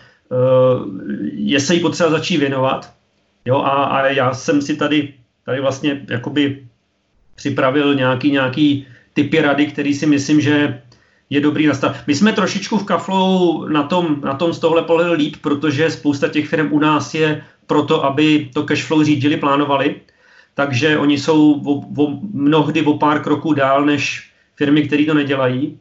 je 1.33 1.61
se 1.61 1.75
jí 1.75 1.81
potřeba 1.81 2.11
začít 2.11 2.37
věnovat. 2.37 2.93
Jo, 3.45 3.59
a, 3.59 3.85
a 3.85 4.07
já 4.07 4.35
jsem 4.35 4.63
si 4.63 4.77
tady, 4.77 5.15
tady 5.45 5.61
vlastně 5.61 6.07
jakoby 6.09 6.67
připravil 7.35 7.95
nějaký, 7.95 8.31
nějaký 8.31 8.87
typy 9.13 9.41
rady, 9.41 9.67
který 9.67 9.95
si 9.95 10.07
myslím, 10.07 10.41
že 10.41 10.81
je 11.31 11.41
dobrý 11.41 11.67
nastav. 11.67 12.07
My 12.07 12.15
jsme 12.15 12.33
trošičku 12.33 12.79
v 12.79 12.85
Kaflou 12.85 13.67
na 13.69 13.83
tom, 13.83 14.21
na 14.25 14.35
tom 14.35 14.53
z 14.53 14.59
tohle 14.59 14.83
pohledu 14.83 15.13
líp, 15.13 15.37
protože 15.41 15.91
spousta 15.91 16.29
těch 16.29 16.49
firm 16.49 16.69
u 16.73 16.79
nás 16.79 17.15
je 17.15 17.43
proto, 17.67 18.05
aby 18.05 18.51
to 18.55 18.63
cashflow 18.63 19.05
řídili, 19.05 19.37
plánovali, 19.37 20.01
takže 20.55 20.99
oni 20.99 21.19
jsou 21.19 21.63
o, 21.65 22.03
o, 22.03 22.19
mnohdy 22.33 22.83
o 22.83 22.99
pár 22.99 23.23
kroků 23.23 23.53
dál 23.53 23.85
než 23.85 24.31
firmy, 24.57 24.83
které 24.83 25.05
to 25.05 25.15
nedělají, 25.15 25.79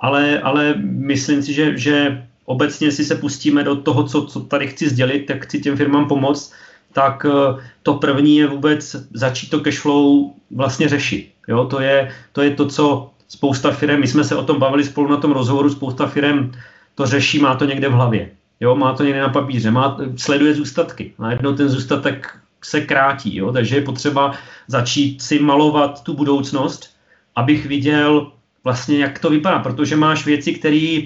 ale, 0.00 0.40
ale 0.40 0.74
myslím 0.80 1.42
si, 1.42 1.52
že, 1.52 1.78
že 1.78 2.26
obecně 2.44 2.92
si 2.92 3.04
se 3.04 3.14
pustíme 3.14 3.64
do 3.64 3.76
toho, 3.76 4.04
co, 4.04 4.26
co 4.26 4.40
tady 4.40 4.66
chci 4.66 4.88
sdělit, 4.88 5.26
tak 5.26 5.44
chci 5.44 5.60
těm 5.60 5.76
firmám 5.76 6.08
pomoct, 6.08 6.52
tak 6.94 7.26
eh, 7.28 7.62
to 7.82 7.94
první 7.94 8.36
je 8.36 8.46
vůbec 8.46 8.96
začít 9.14 9.50
to 9.50 9.60
cashflow 9.60 10.30
vlastně 10.50 10.88
řešit. 10.88 11.30
Jo, 11.48 11.64
to, 11.64 11.80
je, 11.80 12.10
to 12.32 12.42
je 12.42 12.50
to, 12.50 12.66
co 12.66 13.10
spousta 13.28 13.70
firm, 13.70 14.00
my 14.00 14.06
jsme 14.06 14.24
se 14.24 14.36
o 14.36 14.42
tom 14.42 14.58
bavili 14.58 14.84
spolu 14.84 15.08
na 15.10 15.16
tom 15.16 15.32
rozhovoru, 15.32 15.70
spousta 15.70 16.06
firm 16.06 16.52
to 16.94 17.06
řeší, 17.06 17.38
má 17.38 17.54
to 17.54 17.64
někde 17.64 17.88
v 17.88 17.92
hlavě. 17.92 18.30
Jo, 18.60 18.76
má 18.76 18.92
to 18.92 19.04
někde 19.04 19.20
na 19.20 19.28
papíře, 19.28 19.70
má, 19.70 19.98
sleduje 20.16 20.54
zůstatky. 20.54 21.12
Najednou 21.18 21.52
ten 21.54 21.68
zůstatek 21.68 22.38
se 22.64 22.80
krátí, 22.80 23.36
jo, 23.36 23.52
takže 23.52 23.76
je 23.76 23.82
potřeba 23.82 24.32
začít 24.68 25.22
si 25.22 25.38
malovat 25.38 26.02
tu 26.04 26.14
budoucnost, 26.14 26.90
abych 27.36 27.66
viděl 27.66 28.32
vlastně, 28.64 28.98
jak 28.98 29.18
to 29.18 29.30
vypadá, 29.30 29.58
protože 29.58 29.96
máš 29.96 30.26
věci, 30.26 30.52
které 30.52 31.00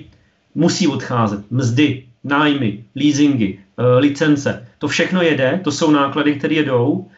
musí 0.54 0.88
odcházet. 0.88 1.50
Mzdy, 1.50 2.04
nájmy, 2.24 2.84
leasingy, 2.96 3.58
licence. 3.98 4.66
To 4.78 4.88
všechno 4.88 5.22
jede, 5.22 5.60
to 5.64 5.72
jsou 5.72 5.90
náklady, 5.90 6.34
které 6.34 6.54
jedou 6.54 7.08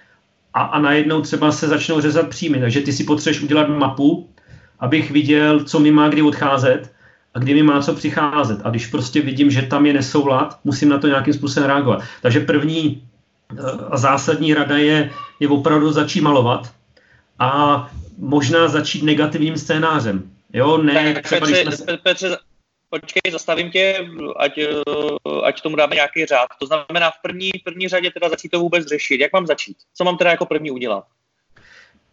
a, 0.55 0.63
a 0.63 0.81
najednou 0.81 1.21
třeba 1.21 1.53
se 1.53 1.69
začnou 1.69 2.01
řezat 2.01 2.29
příjmy. 2.29 2.61
Takže 2.61 2.81
ty 2.81 2.93
si 2.93 3.05
potřebuješ 3.05 3.43
udělat 3.43 3.69
mapu, 3.69 4.29
abych 4.81 5.11
viděl, 5.11 5.65
co 5.65 5.81
mi 5.81 5.91
má 5.91 6.09
kdy 6.09 6.23
odcházet 6.23 6.93
a 7.35 7.39
kdy 7.39 7.55
mi 7.55 7.63
má 7.63 7.83
co 7.83 7.95
přicházet. 7.95 8.61
A 8.65 8.71
když 8.71 8.87
prostě 8.87 9.23
vidím, 9.23 9.51
že 9.51 9.63
tam 9.63 9.87
je 9.87 9.93
nesoulad, 9.93 10.59
musím 10.65 10.89
na 10.89 10.99
to 10.99 11.07
nějakým 11.07 11.35
způsobem 11.35 11.69
reagovat. 11.69 12.03
Takže 12.23 12.41
první 12.41 13.03
eh, 13.53 13.63
a 13.91 13.97
zásadní 13.97 14.55
rada 14.55 14.77
je, 14.77 15.11
je 15.41 15.49
opravdu 15.49 15.93
začít 15.93 16.21
malovat 16.21 16.73
a 17.39 17.91
možná 18.19 18.69
začít 18.69 19.03
negativním 19.03 19.57
scénářem. 19.57 20.23
Jo, 20.53 20.79
ne, 20.79 21.15
tak 21.15 21.25
třeba, 21.25 21.47
Petře, 21.47 21.77
jsme... 21.77 21.97
Petře, 21.97 22.37
počkej, 22.91 23.33
zastavím 23.33 23.71
tě, 23.71 24.09
ať, 24.37 24.59
eh, 24.59 24.67
ať 25.45 25.61
tomu 25.61 25.77
dáme 25.77 25.95
nějaký 25.95 26.27
řád. 26.27 26.49
To 26.61 26.67
znamená 26.67 27.11
v 27.11 27.23
první, 27.23 27.51
první 27.65 27.89
řadě 27.89 28.11
teda 28.11 28.29
začít 28.29 28.49
to 28.49 28.61
vůbec 28.61 28.87
řešit. 28.87 29.21
Jak 29.21 29.33
mám 29.33 29.47
začít? 29.47 29.77
Co 29.95 30.05
mám 30.05 30.17
teda 30.17 30.31
jako 30.31 30.47
první 30.47 30.71
udělat? 30.71 31.05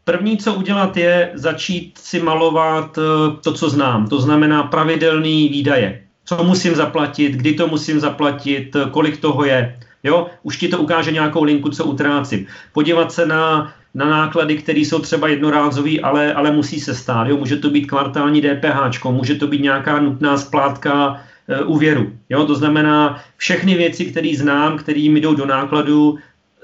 První, 0.03 0.37
co 0.37 0.53
udělat, 0.53 0.97
je 0.97 1.31
začít 1.33 1.97
si 1.97 2.19
malovat 2.19 2.97
eh, 2.97 3.01
to, 3.43 3.53
co 3.53 3.69
znám. 3.69 4.07
To 4.07 4.21
znamená 4.21 4.63
pravidelný 4.63 5.49
výdaje. 5.49 6.03
Co 6.25 6.43
musím 6.43 6.75
zaplatit, 6.75 7.31
kdy 7.31 7.53
to 7.53 7.67
musím 7.67 7.99
zaplatit, 7.99 8.75
eh, 8.75 8.89
kolik 8.91 9.21
toho 9.21 9.45
je. 9.45 9.79
Jo? 10.03 10.27
Už 10.43 10.57
ti 10.57 10.67
to 10.67 10.79
ukáže 10.79 11.11
nějakou 11.11 11.43
linku, 11.43 11.69
co 11.69 11.85
utrácím. 11.85 12.47
Podívat 12.73 13.11
se 13.11 13.25
na 13.25 13.73
na 13.93 14.05
náklady, 14.05 14.57
které 14.57 14.79
jsou 14.79 14.99
třeba 14.99 15.27
jednorázové, 15.27 15.99
ale, 16.03 16.33
ale 16.33 16.51
musí 16.51 16.79
se 16.79 16.95
stát. 16.95 17.27
Jo? 17.27 17.37
Může 17.37 17.55
to 17.55 17.69
být 17.69 17.85
kvartální 17.85 18.41
DPH, 18.41 19.05
může 19.05 19.35
to 19.35 19.47
být 19.47 19.61
nějaká 19.61 19.99
nutná 19.99 20.37
splátka 20.37 21.21
e, 21.47 21.63
úvěru. 21.63 22.11
Jo? 22.29 22.45
To 22.45 22.55
znamená 22.55 23.23
všechny 23.37 23.75
věci, 23.75 24.05
které 24.05 24.31
znám, 24.35 24.77
které 24.77 25.09
mi 25.09 25.21
jdou 25.21 25.35
do 25.35 25.45
nákladu, 25.45 26.17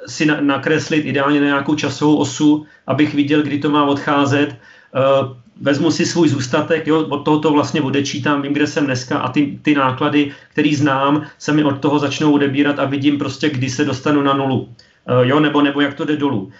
si 0.07 0.25
na, 0.25 0.41
nakreslit 0.41 1.05
ideálně 1.05 1.41
na 1.41 1.45
nějakou 1.45 1.75
časovou 1.75 2.15
osu, 2.15 2.65
abych 2.87 3.13
viděl, 3.13 3.41
kdy 3.41 3.59
to 3.59 3.69
má 3.69 3.83
odcházet. 3.83 4.49
E, 4.49 4.57
vezmu 5.61 5.91
si 5.91 6.05
svůj 6.05 6.29
zůstatek, 6.29 6.87
jo, 6.87 7.07
od 7.07 7.25
toho 7.25 7.39
to 7.39 7.51
vlastně 7.51 7.81
odečítám, 7.81 8.41
vím, 8.41 8.53
kde 8.53 8.67
jsem 8.67 8.85
dneska 8.85 9.17
a 9.17 9.31
ty, 9.31 9.59
ty 9.61 9.75
náklady, 9.75 10.31
které 10.51 10.75
znám, 10.75 11.25
se 11.37 11.53
mi 11.53 11.63
od 11.63 11.79
toho 11.79 11.99
začnou 11.99 12.33
odebírat 12.33 12.79
a 12.79 12.85
vidím 12.85 13.17
prostě, 13.17 13.49
kdy 13.49 13.69
se 13.69 13.85
dostanu 13.85 14.21
na 14.21 14.33
nulu. 14.33 14.69
E, 15.07 15.27
jo, 15.27 15.39
nebo, 15.39 15.61
nebo 15.61 15.81
jak 15.81 15.93
to 15.93 16.05
jde 16.05 16.17
dolů. 16.17 16.51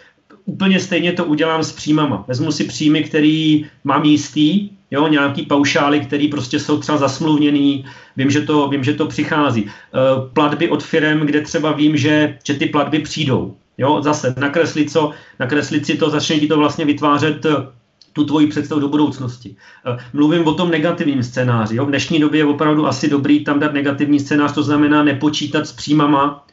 Úplně 0.46 0.80
stejně 0.80 1.14
to 1.14 1.26
udělám 1.26 1.64
s 1.64 1.72
příjmama. 1.72 2.26
Vezmu 2.28 2.52
si 2.52 2.64
příjmy, 2.64 3.04
který 3.04 3.66
mám 3.84 4.04
jistý, 4.04 4.70
jo, 4.92 5.08
nějaký 5.08 5.46
paušály, 5.46 6.00
který 6.00 6.28
prostě 6.28 6.60
jsou 6.60 6.78
třeba 6.78 6.98
zasmluvněný, 6.98 7.86
vím, 8.18 8.30
že 8.30 8.42
to, 8.42 8.68
vím, 8.68 8.84
že 8.84 8.94
to 8.94 9.08
přichází. 9.08 9.66
E, 9.66 9.70
platby 10.34 10.70
od 10.70 10.84
firm, 10.84 11.20
kde 11.20 11.42
třeba 11.42 11.72
vím, 11.72 11.98
že, 11.98 12.38
že 12.46 12.54
ty 12.54 12.66
platby 12.66 13.00
přijdou. 13.00 13.56
Jo, 13.78 14.02
zase 14.02 14.36
nakreslit, 14.38 14.92
co, 14.92 15.12
nakreslit 15.40 15.86
si 15.86 15.98
to, 15.98 16.10
začne 16.10 16.40
ti 16.40 16.48
to 16.48 16.58
vlastně 16.58 16.86
vytvářet 16.86 17.46
tu 18.14 18.24
tvoji 18.24 18.48
představu 18.48 18.82
do 18.82 18.88
budoucnosti. 18.88 19.56
E, 19.86 19.98
mluvím 20.14 20.48
o 20.48 20.54
tom 20.54 20.72
negativním 20.72 21.24
scénáři. 21.24 21.76
Jo. 21.76 21.86
V 21.86 21.90
dnešní 21.90 22.20
době 22.20 22.40
je 22.40 22.46
opravdu 22.46 22.88
asi 22.88 23.10
dobrý 23.10 23.44
tam 23.44 23.60
dát 23.60 23.74
negativní 23.74 24.20
scénář, 24.20 24.54
to 24.54 24.64
znamená 24.64 25.04
nepočítat 25.04 25.68
s 25.68 25.72
příjmama, 25.72 26.46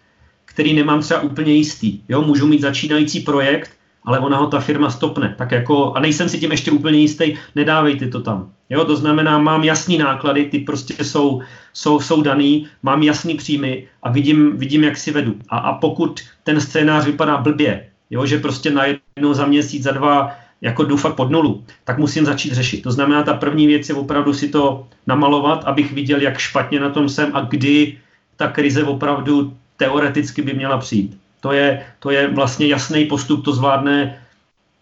který 0.44 0.74
nemám 0.74 1.00
třeba 1.00 1.20
úplně 1.20 1.52
jistý. 1.52 2.00
Jo. 2.08 2.22
Můžu 2.22 2.46
mít 2.46 2.60
začínající 2.60 3.20
projekt, 3.20 3.70
ale 4.04 4.18
ona 4.18 4.36
ho 4.36 4.46
ta 4.46 4.60
firma 4.60 4.90
stopne. 4.90 5.34
Tak 5.38 5.52
jako, 5.52 5.92
a 5.92 6.00
nejsem 6.00 6.28
si 6.28 6.38
tím 6.38 6.50
ještě 6.50 6.70
úplně 6.70 6.98
jistý, 6.98 7.34
nedávejte 7.54 8.06
to 8.06 8.20
tam. 8.20 8.50
Jo, 8.70 8.84
to 8.84 8.96
znamená, 8.96 9.38
mám 9.38 9.64
jasný 9.64 9.98
náklady, 9.98 10.44
ty 10.44 10.58
prostě 10.58 11.04
jsou, 11.04 11.42
jsou, 11.72 12.00
jsou 12.00 12.22
daný, 12.22 12.66
mám 12.82 13.02
jasný 13.02 13.34
příjmy 13.34 13.86
a 14.02 14.10
vidím, 14.10 14.56
vidím 14.56 14.84
jak 14.84 14.96
si 14.96 15.10
vedu. 15.10 15.34
A, 15.48 15.58
a 15.58 15.72
pokud 15.72 16.20
ten 16.44 16.60
scénář 16.60 17.04
vypadá 17.04 17.36
blbě, 17.36 17.86
jo, 18.10 18.26
že 18.26 18.38
prostě 18.38 18.70
najednou 18.70 19.34
za 19.34 19.46
měsíc, 19.46 19.82
za 19.82 19.92
dva 19.92 20.30
jako 20.60 20.84
jdu 20.84 20.96
fakt 20.96 21.14
pod 21.14 21.30
nulu, 21.30 21.64
tak 21.84 21.98
musím 21.98 22.26
začít 22.26 22.52
řešit. 22.52 22.82
To 22.82 22.92
znamená, 22.92 23.22
ta 23.22 23.34
první 23.34 23.66
věc 23.66 23.88
je 23.88 23.94
opravdu 23.94 24.34
si 24.34 24.48
to 24.48 24.86
namalovat, 25.06 25.64
abych 25.64 25.92
viděl, 25.92 26.20
jak 26.20 26.38
špatně 26.38 26.80
na 26.80 26.90
tom 26.90 27.08
jsem 27.08 27.30
a 27.32 27.40
kdy 27.40 27.98
ta 28.36 28.48
krize 28.48 28.84
opravdu 28.84 29.56
teoreticky 29.76 30.42
by 30.42 30.54
měla 30.54 30.78
přijít. 30.78 31.18
To 31.40 31.52
je, 31.52 31.86
to 31.98 32.10
je 32.10 32.28
vlastně 32.28 32.66
jasný 32.66 33.04
postup, 33.04 33.44
to 33.44 33.52
zvládne 33.52 34.22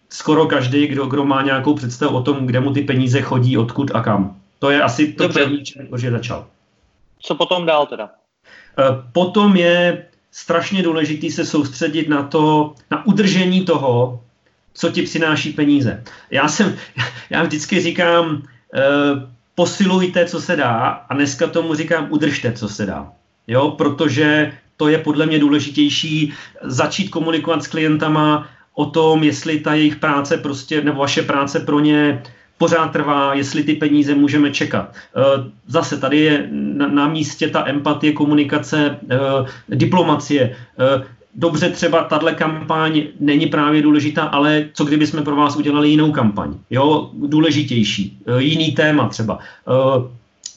skoro 0.09 0.45
každý, 0.45 0.87
kdo, 0.87 1.05
kdo 1.05 1.25
má 1.25 1.41
nějakou 1.41 1.73
představu 1.73 2.17
o 2.17 2.23
tom, 2.23 2.45
kde 2.45 2.59
mu 2.59 2.73
ty 2.73 2.81
peníze 2.81 3.21
chodí, 3.21 3.57
odkud 3.57 3.91
a 3.93 4.01
kam. 4.01 4.35
To 4.59 4.69
je 4.69 4.81
asi 4.81 5.13
to 5.13 5.23
Dobře. 5.23 5.39
první, 5.39 5.63
čím 5.63 6.11
začal. 6.11 6.47
Co 7.21 7.35
potom 7.35 7.65
dál 7.65 7.85
teda? 7.85 8.05
E, 8.05 8.83
potom 9.11 9.55
je 9.55 10.05
strašně 10.31 10.83
důležité 10.83 11.29
se 11.29 11.45
soustředit 11.45 12.09
na 12.09 12.23
to, 12.23 12.73
na 12.91 13.05
udržení 13.05 13.65
toho, 13.65 14.23
co 14.73 14.89
ti 14.89 15.01
přináší 15.01 15.53
peníze. 15.53 16.03
Já 16.31 16.47
jsem, 16.47 16.75
já 17.29 17.43
vždycky 17.43 17.81
říkám, 17.81 18.43
e, 18.73 18.81
posilujte, 19.55 20.25
co 20.25 20.41
se 20.41 20.55
dá 20.55 20.87
a 21.09 21.13
dneska 21.13 21.47
tomu 21.47 21.75
říkám, 21.75 22.07
udržte, 22.09 22.51
co 22.51 22.69
se 22.69 22.85
dá. 22.85 23.11
Jo, 23.47 23.71
protože 23.71 24.51
to 24.79 24.87
je 24.87 24.97
podle 24.97 25.25
mě 25.25 25.39
důležitější 25.39 26.33
začít 26.61 27.09
komunikovat 27.09 27.63
s 27.63 27.67
klientama 27.67 28.47
o 28.73 28.85
tom, 28.85 29.23
jestli 29.23 29.59
ta 29.59 29.73
jejich 29.73 29.95
práce 29.95 30.37
prostě, 30.37 30.81
nebo 30.81 30.99
vaše 30.99 31.21
práce 31.21 31.59
pro 31.59 31.79
ně 31.79 32.23
pořád 32.57 32.91
trvá, 32.91 33.33
jestli 33.33 33.63
ty 33.63 33.73
peníze 33.73 34.15
můžeme 34.15 34.51
čekat. 34.51 34.95
Eh, 34.95 35.51
zase 35.67 35.97
tady 35.97 36.17
je 36.17 36.47
na, 36.87 37.07
místě 37.07 37.47
ta 37.47 37.67
empatie, 37.67 38.13
komunikace, 38.13 38.99
eh, 39.11 39.17
diplomacie. 39.69 40.55
Eh, 40.79 41.03
dobře, 41.35 41.69
třeba 41.69 42.03
tahle 42.03 42.33
kampaň 42.33 43.03
není 43.19 43.47
právě 43.47 43.81
důležitá, 43.81 44.23
ale 44.23 44.65
co 44.73 44.85
kdyby 44.85 45.07
jsme 45.07 45.21
pro 45.21 45.35
vás 45.35 45.55
udělali 45.55 45.89
jinou 45.89 46.11
kampaň? 46.11 46.53
Jo, 46.69 47.09
důležitější, 47.13 48.17
jiný 48.37 48.71
téma 48.71 49.09
třeba. 49.09 49.39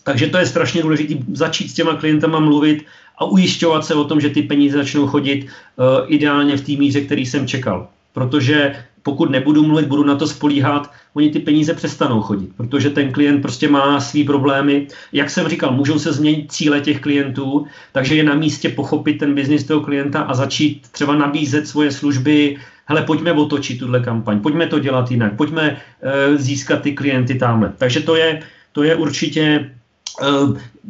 Takže 0.04 0.26
to 0.26 0.38
je 0.38 0.46
strašně 0.46 0.82
důležité 0.82 1.14
začít 1.32 1.68
s 1.68 1.74
těma 1.74 1.94
klientama 1.94 2.40
mluvit 2.40 2.84
a 3.18 3.24
ujišťovat 3.24 3.84
se 3.84 3.94
o 3.94 4.04
tom, 4.04 4.20
že 4.20 4.30
ty 4.30 4.42
peníze 4.42 4.78
začnou 4.78 5.06
chodit 5.06 5.46
uh, 5.46 5.84
ideálně 6.06 6.56
v 6.56 6.66
té 6.66 6.72
míře, 6.72 7.00
který 7.00 7.26
jsem 7.26 7.46
čekal. 7.46 7.88
Protože 8.12 8.76
pokud 9.02 9.30
nebudu 9.30 9.62
mluvit, 9.62 9.86
budu 9.86 10.04
na 10.04 10.14
to 10.14 10.26
spolíhat, 10.26 10.90
oni 11.14 11.30
ty 11.30 11.38
peníze 11.38 11.74
přestanou 11.74 12.20
chodit, 12.20 12.50
protože 12.56 12.90
ten 12.90 13.12
klient 13.12 13.42
prostě 13.42 13.68
má 13.68 14.00
svý 14.00 14.24
problémy. 14.24 14.86
Jak 15.12 15.30
jsem 15.30 15.48
říkal, 15.48 15.72
můžou 15.72 15.98
se 15.98 16.12
změnit 16.12 16.52
cíle 16.52 16.80
těch 16.80 17.00
klientů, 17.00 17.66
takže 17.92 18.14
je 18.14 18.24
na 18.24 18.34
místě 18.34 18.68
pochopit 18.68 19.18
ten 19.18 19.34
biznis 19.34 19.64
toho 19.64 19.80
klienta 19.80 20.20
a 20.20 20.34
začít 20.34 20.82
třeba 20.92 21.16
nabízet 21.16 21.66
svoje 21.66 21.92
služby, 21.92 22.56
hele, 22.86 23.02
pojďme 23.02 23.32
otočit 23.32 23.78
tuhle 23.78 24.00
kampaň, 24.00 24.40
pojďme 24.40 24.66
to 24.66 24.78
dělat 24.78 25.10
jinak, 25.10 25.36
pojďme 25.36 25.70
uh, 25.70 26.36
získat 26.36 26.82
ty 26.82 26.92
klienty 26.92 27.34
tamhle. 27.34 27.72
Takže 27.78 28.00
to 28.00 28.16
je, 28.16 28.42
to 28.72 28.82
je 28.82 28.94
určitě 28.94 29.70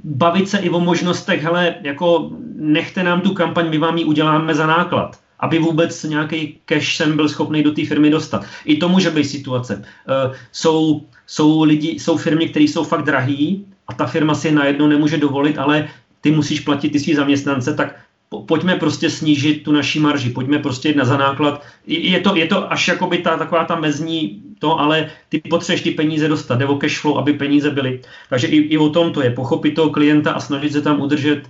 bavit 0.04 0.48
se 0.48 0.58
i 0.58 0.70
o 0.70 0.80
možnostech, 0.80 1.42
hele, 1.42 1.74
jako 1.82 2.30
nechte 2.56 3.02
nám 3.02 3.20
tu 3.20 3.34
kampaň, 3.34 3.70
my 3.70 3.78
vám 3.78 3.98
ji 3.98 4.04
uděláme 4.04 4.54
za 4.54 4.66
náklad 4.66 5.22
aby 5.42 5.58
vůbec 5.58 6.02
nějaký 6.04 6.58
cash 6.64 6.96
jsem 6.96 7.16
byl 7.16 7.28
schopný 7.28 7.62
do 7.62 7.72
té 7.72 7.84
firmy 7.86 8.10
dostat. 8.10 8.44
I 8.64 8.76
to 8.76 8.88
může 8.88 9.10
být 9.10 9.24
situace. 9.24 9.76
Uh, 9.76 10.34
jsou, 10.52 11.02
jsou, 11.26 11.62
lidi, 11.62 11.88
jsou 11.88 12.16
firmy, 12.16 12.48
které 12.48 12.64
jsou 12.64 12.84
fakt 12.84 13.04
drahý 13.04 13.66
a 13.88 13.94
ta 13.94 14.06
firma 14.06 14.34
si 14.34 14.48
je 14.48 14.54
najednou 14.54 14.86
nemůže 14.86 15.16
dovolit, 15.16 15.58
ale 15.58 15.88
ty 16.20 16.30
musíš 16.30 16.60
platit 16.60 16.90
ty 16.90 17.00
svý 17.00 17.14
zaměstnance, 17.14 17.74
tak 17.74 17.98
pojďme 18.40 18.76
prostě 18.76 19.10
snížit 19.10 19.64
tu 19.64 19.72
naší 19.72 20.00
marži, 20.00 20.30
pojďme 20.30 20.58
prostě 20.58 20.88
jít 20.88 20.96
na 20.96 21.04
za 21.04 21.16
náklad. 21.16 21.62
Je 21.86 22.20
to, 22.20 22.36
je 22.36 22.46
to 22.46 22.72
až 22.72 22.88
jakoby 22.88 23.18
ta, 23.18 23.36
taková 23.36 23.64
ta 23.64 23.76
mezní 23.76 24.42
to, 24.58 24.80
ale 24.80 25.10
ty 25.28 25.38
potřebuješ 25.38 25.82
ty 25.82 25.90
peníze 25.90 26.28
dostat, 26.28 26.58
nebo 26.58 26.76
cash 26.76 26.98
flow, 27.00 27.18
aby 27.18 27.32
peníze 27.32 27.70
byly. 27.70 28.00
Takže 28.28 28.46
i, 28.46 28.56
i 28.56 28.78
o 28.78 28.88
tom 28.88 29.12
to 29.12 29.22
je, 29.22 29.30
pochopit 29.30 29.74
toho 29.74 29.90
klienta 29.90 30.32
a 30.32 30.40
snažit 30.40 30.72
se 30.72 30.82
tam 30.82 31.00
udržet 31.00 31.42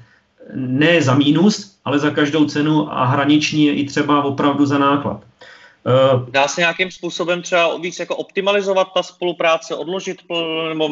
ne 0.54 1.02
za 1.02 1.14
mínus, 1.14 1.76
ale 1.84 1.98
za 1.98 2.10
každou 2.10 2.44
cenu 2.44 2.92
a 2.92 3.04
hraniční 3.04 3.66
je 3.66 3.74
i 3.74 3.84
třeba 3.84 4.24
opravdu 4.24 4.66
za 4.66 4.78
náklad. 4.78 5.24
Uh, 5.84 6.30
Dá 6.30 6.48
se 6.48 6.60
nějakým 6.60 6.90
způsobem 6.90 7.42
třeba 7.42 7.76
víc 7.76 7.98
jako 7.98 8.16
optimalizovat 8.16 8.88
ta 8.94 9.02
spolupráce, 9.02 9.74
odložit 9.74 10.22
nebo 10.68 10.88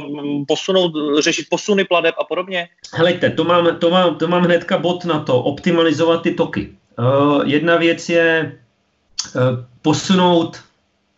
posunout, 0.48 0.92
řešit 1.20 1.46
posuny 1.50 1.84
pladeb 1.84 2.14
a 2.18 2.24
podobně? 2.24 2.68
Helejte, 2.94 3.30
to 3.30 3.44
mám, 3.44 3.76
to 3.78 3.90
mám, 3.90 4.14
to 4.14 4.28
mám 4.28 4.42
hnedka 4.42 4.78
bod 4.78 5.04
na 5.04 5.20
to, 5.20 5.42
optimalizovat 5.42 6.22
ty 6.22 6.34
toky. 6.34 6.70
Uh, 6.98 7.42
jedna 7.44 7.76
věc 7.76 8.08
je 8.08 8.58
uh, 9.34 9.42
posunout 9.82 10.60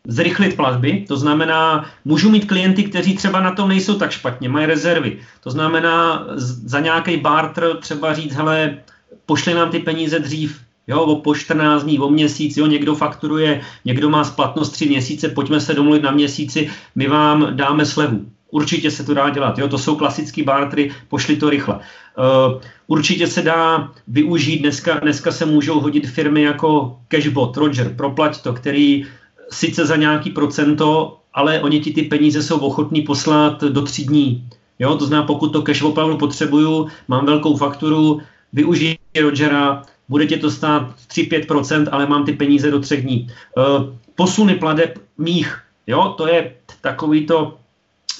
zrychlit 0.06 0.56
platby, 0.56 1.04
to 1.08 1.16
znamená, 1.16 1.90
můžu 2.04 2.30
mít 2.30 2.48
klienty, 2.48 2.84
kteří 2.84 3.16
třeba 3.16 3.40
na 3.40 3.52
tom 3.54 3.68
nejsou 3.68 3.98
tak 3.98 4.10
špatně, 4.10 4.48
mají 4.48 4.66
rezervy. 4.66 5.18
To 5.40 5.50
znamená, 5.50 6.26
za 6.66 6.80
nějaký 6.80 7.16
barter 7.16 7.76
třeba 7.76 8.14
říct, 8.14 8.34
hele, 8.34 8.78
pošli 9.26 9.54
nám 9.54 9.70
ty 9.70 9.78
peníze 9.78 10.18
dřív, 10.18 10.60
Jo, 10.86 11.20
po 11.24 11.34
14 11.34 11.82
dní, 11.82 11.98
o 11.98 12.10
měsíc, 12.10 12.56
jo, 12.56 12.66
někdo 12.66 12.94
fakturuje, 12.94 13.60
někdo 13.84 14.10
má 14.10 14.24
splatnost 14.24 14.72
3 14.72 14.86
měsíce, 14.86 15.28
pojďme 15.28 15.60
se 15.60 15.74
domluvit 15.74 16.02
na 16.02 16.10
měsíci, 16.10 16.70
my 16.94 17.08
vám 17.08 17.56
dáme 17.56 17.86
slevu. 17.86 18.20
Určitě 18.50 18.90
se 18.90 19.04
to 19.04 19.14
dá 19.14 19.30
dělat, 19.30 19.58
jo, 19.58 19.68
to 19.68 19.78
jsou 19.78 19.96
klasické 19.96 20.42
bartery, 20.42 20.90
pošli 21.08 21.36
to 21.36 21.50
rychle. 21.50 21.74
Uh, 21.74 22.60
určitě 22.86 23.26
se 23.26 23.42
dá 23.42 23.92
využít, 24.08 24.58
dneska, 24.58 24.98
dneska 24.98 25.32
se 25.32 25.46
můžou 25.46 25.80
hodit 25.80 26.06
firmy 26.06 26.42
jako 26.42 26.98
Cashbot, 27.08 27.56
Roger, 27.56 27.94
proplať 27.96 28.42
to, 28.42 28.52
který 28.52 29.06
sice 29.50 29.86
za 29.86 29.96
nějaký 29.96 30.30
procento, 30.30 31.18
ale 31.34 31.60
oni 31.60 31.80
ti 31.80 31.92
ty 31.92 32.02
peníze 32.02 32.42
jsou 32.42 32.58
ochotní 32.58 33.02
poslat 33.02 33.64
do 33.64 33.82
tří 33.82 34.04
dní. 34.04 34.48
Jo, 34.78 34.96
to 34.96 35.06
znamená, 35.06 35.26
pokud 35.26 35.52
to 35.52 35.62
cash 35.62 35.82
opravdu 35.82 36.16
potřebuju, 36.18 36.88
mám 37.08 37.26
velkou 37.26 37.56
fakturu, 37.56 38.20
využij 38.52 38.98
Rogera, 39.20 39.82
bude 40.08 40.26
tě 40.26 40.36
to 40.36 40.50
stát 40.50 40.94
3-5%, 41.08 41.88
ale 41.92 42.06
mám 42.06 42.24
ty 42.24 42.32
peníze 42.32 42.70
do 42.70 42.80
třech 42.80 43.02
dní. 43.02 43.28
Uh, 43.56 43.94
posuny 44.14 44.54
pladeb 44.54 44.98
mých, 45.18 45.62
jo, 45.86 46.14
to 46.16 46.26
je 46.26 46.52
takový 46.80 47.26
to, 47.26 47.56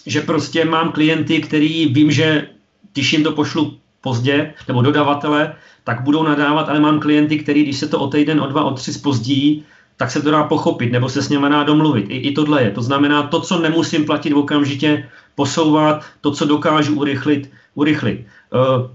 že 0.06 0.20
prostě 0.20 0.64
mám 0.64 0.92
klienty, 0.92 1.40
který 1.40 1.86
vím, 1.86 2.10
že 2.10 2.48
když 2.92 3.12
jim 3.12 3.24
to 3.24 3.32
pošlu 3.32 3.78
pozdě, 4.00 4.54
nebo 4.68 4.82
dodavatele, 4.82 5.54
tak 5.84 6.00
budou 6.00 6.22
nadávat, 6.22 6.68
ale 6.68 6.80
mám 6.80 7.00
klienty, 7.00 7.38
který, 7.38 7.62
když 7.62 7.78
se 7.78 7.88
to 7.88 8.00
o 8.00 8.08
týden, 8.08 8.40
o 8.40 8.46
dva, 8.46 8.64
o 8.64 8.74
tři 8.74 8.92
spozdí, 8.92 9.64
tak 9.96 10.10
se 10.10 10.22
to 10.22 10.30
dá 10.30 10.44
pochopit, 10.44 10.92
nebo 10.92 11.08
se 11.08 11.22
s 11.22 11.28
něma 11.28 11.48
dá 11.48 11.62
domluvit. 11.62 12.06
I, 12.08 12.16
I 12.16 12.32
tohle 12.32 12.62
je. 12.62 12.70
To 12.70 12.82
znamená, 12.82 13.22
to, 13.22 13.40
co 13.40 13.58
nemusím 13.58 14.04
platit 14.04 14.34
okamžitě, 14.34 15.08
posouvat, 15.34 16.04
to, 16.20 16.30
co 16.30 16.46
dokážu 16.46 17.00
urychlit, 17.00 17.50
urychlit. 17.74 18.26
Uh, 18.50 18.90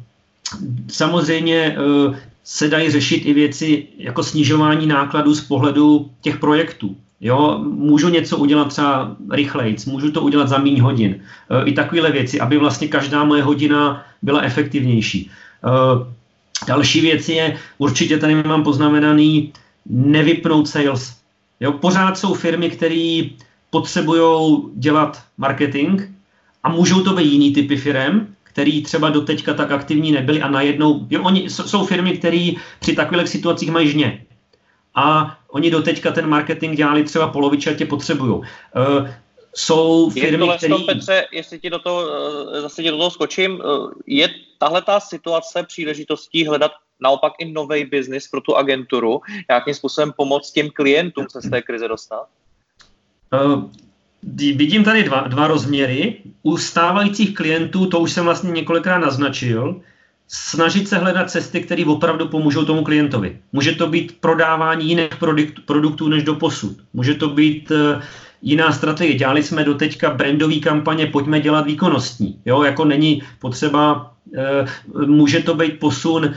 samozřejmě 0.87 1.77
uh, 1.79 2.15
se 2.49 2.67
dají 2.67 2.91
řešit 2.91 3.25
i 3.25 3.33
věci 3.33 3.87
jako 3.97 4.23
snižování 4.23 4.87
nákladů 4.87 5.35
z 5.35 5.41
pohledu 5.41 6.11
těch 6.21 6.37
projektů. 6.39 6.95
Jo, 7.21 7.59
můžu 7.63 8.09
něco 8.09 8.37
udělat 8.37 8.67
třeba 8.67 9.15
rychleji, 9.31 9.75
můžu 9.85 10.11
to 10.11 10.21
udělat 10.21 10.47
za 10.47 10.57
méně 10.57 10.81
hodin. 10.81 11.19
E, 11.49 11.65
I 11.65 11.73
takovéhle 11.73 12.11
věci, 12.11 12.39
aby 12.39 12.57
vlastně 12.57 12.87
každá 12.87 13.23
moje 13.23 13.43
hodina 13.43 14.05
byla 14.21 14.41
efektivnější. 14.41 15.27
E, 15.27 15.69
další 16.67 17.01
věc 17.01 17.29
je, 17.29 17.57
určitě 17.77 18.17
tady 18.17 18.35
mám 18.35 18.63
poznamenaný, 18.63 19.53
nevypnout 19.85 20.67
sales. 20.67 21.17
Jo, 21.59 21.71
pořád 21.71 22.17
jsou 22.17 22.33
firmy, 22.33 22.69
které 22.69 23.21
potřebují 23.69 24.61
dělat 24.75 25.23
marketing 25.37 26.01
a 26.63 26.69
můžou 26.69 27.03
to 27.03 27.13
být 27.13 27.31
jiný 27.31 27.53
typy 27.53 27.77
firm, 27.77 28.27
který 28.57 28.83
třeba 28.83 29.09
doteďka 29.09 29.53
tak 29.53 29.71
aktivní 29.71 30.11
nebyly 30.11 30.41
a 30.41 30.49
najednou, 30.49 31.05
jo, 31.09 31.23
oni 31.23 31.49
jsou 31.49 31.85
firmy, 31.85 32.17
které 32.17 32.51
při 32.79 32.95
takových 32.95 33.29
situacích 33.29 33.71
mají 33.71 33.89
žně. 33.89 34.25
A 34.95 35.37
oni 35.47 35.71
doteďka 35.71 36.11
ten 36.11 36.29
marketing 36.29 36.77
dělali 36.77 37.03
třeba 37.03 37.27
polovičatě 37.27 37.85
potřebují. 37.85 38.31
Uh, 38.33 38.45
jsou 39.55 40.09
firmy, 40.09 40.47
které... 40.57 40.75
Petře, 40.85 41.25
jestli 41.31 41.59
ti 41.59 41.69
do 41.69 41.79
toho, 41.79 42.05
eh, 42.53 42.61
zase 42.61 42.83
ti 42.83 42.89
do 42.89 42.97
toho 42.97 43.11
skočím, 43.11 43.61
eh, 43.61 43.93
je 44.05 44.29
tahle 44.57 44.81
ta 44.81 44.99
situace 44.99 45.63
příležitostí 45.63 46.45
hledat 46.45 46.71
naopak 46.99 47.33
i 47.39 47.51
nový 47.51 47.85
biznis 47.85 48.27
pro 48.27 48.41
tu 48.41 48.55
agenturu, 48.55 49.21
jakým 49.49 49.73
způsobem 49.73 50.13
pomoct 50.17 50.51
těm 50.51 50.69
klientům 50.69 51.25
se 51.29 51.41
z 51.41 51.49
té 51.49 51.61
krize 51.61 51.87
dostat? 51.87 52.25
Vidím 54.35 54.83
tady 54.83 55.03
dva, 55.03 55.21
dva 55.27 55.47
rozměry. 55.47 56.15
U 56.43 56.57
stávajících 56.57 57.33
klientů, 57.33 57.85
to 57.85 57.99
už 57.99 58.11
jsem 58.11 58.25
vlastně 58.25 58.51
několikrát 58.51 58.97
naznačil, 58.97 59.81
snažit 60.27 60.87
se 60.87 60.97
hledat 60.97 61.31
cesty, 61.31 61.61
které 61.61 61.85
opravdu 61.85 62.27
pomůžou 62.27 62.65
tomu 62.65 62.83
klientovi. 62.83 63.39
Může 63.51 63.71
to 63.71 63.87
být 63.87 64.17
prodávání 64.19 64.89
jiných 64.89 65.15
produktů 65.65 66.07
než 66.07 66.23
do 66.23 66.35
posud. 66.35 66.77
Může 66.93 67.13
to 67.13 67.29
být 67.29 67.71
uh, 67.71 68.01
jiná 68.41 68.71
strategie. 68.71 69.15
Dělali 69.15 69.43
jsme 69.43 69.63
do 69.63 69.73
teďka 69.73 70.09
brandové 70.09 70.55
kampaně, 70.55 71.05
pojďme 71.07 71.39
dělat 71.39 71.65
výkonnostní. 71.65 72.39
Jo, 72.45 72.63
jako 72.63 72.85
není 72.85 73.23
potřeba, 73.39 74.11
může 75.05 75.39
to 75.39 75.55
být 75.55 75.79
posun 75.79 76.33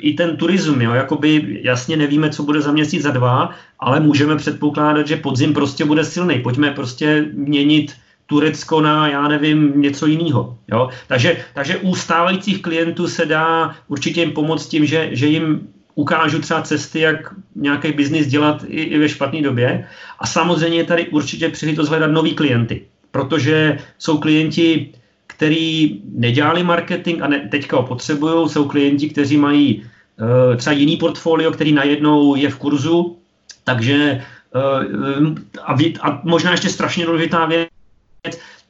i 0.00 0.14
ten 0.14 0.36
turism, 0.36 0.80
jo, 0.80 0.92
jakoby 0.92 1.60
jasně 1.62 1.96
nevíme, 1.96 2.30
co 2.30 2.42
bude 2.42 2.60
za 2.60 2.72
měsíc, 2.72 3.02
za 3.02 3.10
dva, 3.10 3.50
ale 3.80 4.00
můžeme 4.00 4.36
předpokládat, 4.36 5.06
že 5.06 5.16
podzim 5.16 5.54
prostě 5.54 5.84
bude 5.84 6.04
silný. 6.04 6.38
Pojďme 6.38 6.70
prostě 6.70 7.26
měnit 7.32 7.92
Turecko 8.26 8.80
na, 8.80 9.08
já 9.08 9.28
nevím, 9.28 9.80
něco 9.80 10.06
jiného. 10.06 10.58
Jo? 10.68 10.88
Takže, 11.06 11.36
takže 11.54 11.76
u 11.76 11.94
stávajících 11.94 12.62
klientů 12.62 13.08
se 13.08 13.26
dá 13.26 13.74
určitě 13.88 14.20
jim 14.20 14.32
pomoct 14.32 14.66
tím, 14.66 14.86
že, 14.86 15.08
že 15.12 15.26
jim 15.26 15.68
ukážu 15.94 16.38
třeba 16.38 16.62
cesty, 16.62 17.00
jak 17.00 17.34
nějaký 17.54 17.92
biznis 17.92 18.26
dělat 18.26 18.64
i, 18.68 18.82
i 18.82 18.98
ve 18.98 19.08
špatné 19.08 19.42
době. 19.42 19.86
A 20.18 20.26
samozřejmě 20.26 20.84
tady 20.84 21.08
určitě 21.08 21.48
příležitost 21.48 21.88
hledat 21.88 22.10
nový 22.10 22.34
klienty, 22.34 22.82
protože 23.10 23.78
jsou 23.98 24.18
klienti, 24.18 24.92
kteří 25.36 26.00
nedělali 26.04 26.62
marketing 26.62 27.22
a 27.22 27.28
ne, 27.28 27.48
teďka 27.50 27.76
ho 27.76 27.82
potřebují, 27.82 28.48
jsou 28.48 28.64
klienti, 28.64 29.08
kteří 29.08 29.36
mají 29.36 29.84
uh, 29.84 30.56
třeba 30.56 30.74
jiný 30.74 30.96
portfolio, 30.96 31.52
který 31.52 31.72
najednou 31.72 32.36
je 32.36 32.48
v 32.50 32.58
kurzu, 32.58 33.18
takže 33.64 34.24
uh, 34.56 35.36
a, 35.62 35.76
a 36.00 36.20
možná 36.24 36.50
ještě 36.50 36.68
strašně 36.68 37.06
důležitá 37.06 37.46
věc, 37.46 37.68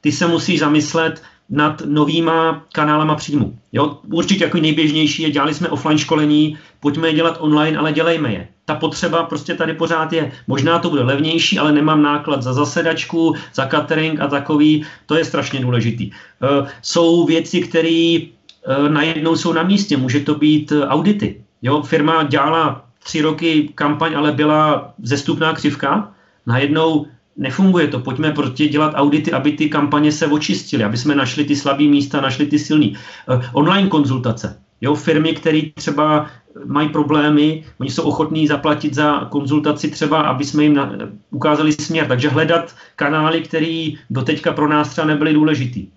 ty 0.01 0.13
se 0.13 0.27
musí 0.27 0.59
zamyslet, 0.59 1.23
nad 1.51 1.83
novýma 1.87 2.65
kanálama 2.73 3.15
příjmu. 3.15 3.59
Jo, 3.73 3.99
určitě 4.13 4.45
jako 4.45 4.59
nejběžnější 4.59 5.23
je, 5.23 5.31
dělali 5.31 5.55
jsme 5.55 5.69
offline 5.69 5.99
školení, 5.99 6.59
pojďme 6.81 7.09
je 7.09 7.15
dělat 7.15 7.37
online, 7.41 7.79
ale 7.79 7.93
dělejme 7.93 8.33
je. 8.33 8.49
Ta 8.65 8.75
potřeba 8.75 9.23
prostě 9.23 9.55
tady 9.55 9.75
pořád 9.75 10.13
je. 10.13 10.33
Možná 10.47 10.79
to 10.79 10.91
bude 10.91 11.03
levnější, 11.03 11.59
ale 11.59 11.73
nemám 11.73 12.03
náklad 12.03 12.43
za 12.43 12.53
zasedačku, 12.53 13.35
za 13.55 13.67
catering 13.67 14.21
a 14.21 14.27
takový, 14.27 14.85
to 15.07 15.15
je 15.15 15.25
strašně 15.25 15.61
důležitý. 15.61 16.11
Uh, 16.11 16.69
jsou 16.83 17.27
věci, 17.27 17.61
které 17.61 18.19
uh, 18.19 18.89
najednou 18.89 19.37
jsou 19.37 19.53
na 19.53 19.63
místě, 19.63 19.97
může 19.97 20.21
to 20.21 20.35
být 20.35 20.73
uh, 20.73 20.83
audity. 20.83 21.43
Jo, 21.63 21.83
firma 21.83 22.23
dělala 22.23 22.85
tři 23.05 23.23
roky 23.23 23.71
kampaň, 23.75 24.15
ale 24.17 24.33
byla 24.33 24.95
zestupná 25.03 25.53
křivka, 25.53 26.13
najednou 26.47 27.07
nefunguje 27.37 27.89
to. 27.89 28.01
Pojďme 28.01 28.33
prostě 28.33 28.69
dělat 28.69 28.93
audity, 28.95 29.33
aby 29.33 29.53
ty 29.53 29.69
kampaně 29.69 30.13
se 30.13 30.27
očistily, 30.27 30.85
aby 30.85 30.97
jsme 30.97 31.15
našli 31.15 31.45
ty 31.45 31.57
slabé 31.57 31.85
místa, 31.85 32.21
našli 32.21 32.47
ty 32.47 32.59
silný. 32.59 32.97
Uh, 33.29 33.45
online 33.53 33.89
konzultace. 33.89 34.59
Jo, 34.81 34.95
firmy, 34.95 35.33
které 35.33 35.61
třeba 35.75 36.27
mají 36.65 36.89
problémy, 36.89 37.65
oni 37.81 37.91
jsou 37.91 38.03
ochotní 38.03 38.47
zaplatit 38.47 38.95
za 38.95 39.29
konzultaci 39.31 39.91
třeba, 39.91 40.21
aby 40.21 40.45
jsme 40.45 40.63
jim 40.63 40.75
na, 40.75 40.93
ukázali 41.31 41.73
směr. 41.73 42.07
Takže 42.09 42.29
hledat 42.29 42.75
kanály, 42.97 43.41
které 43.41 43.91
doteďka 44.11 44.53
pro 44.53 44.69
nás 44.69 44.89
třeba 44.89 45.07
nebyly 45.07 45.33
důležitý. 45.33 45.89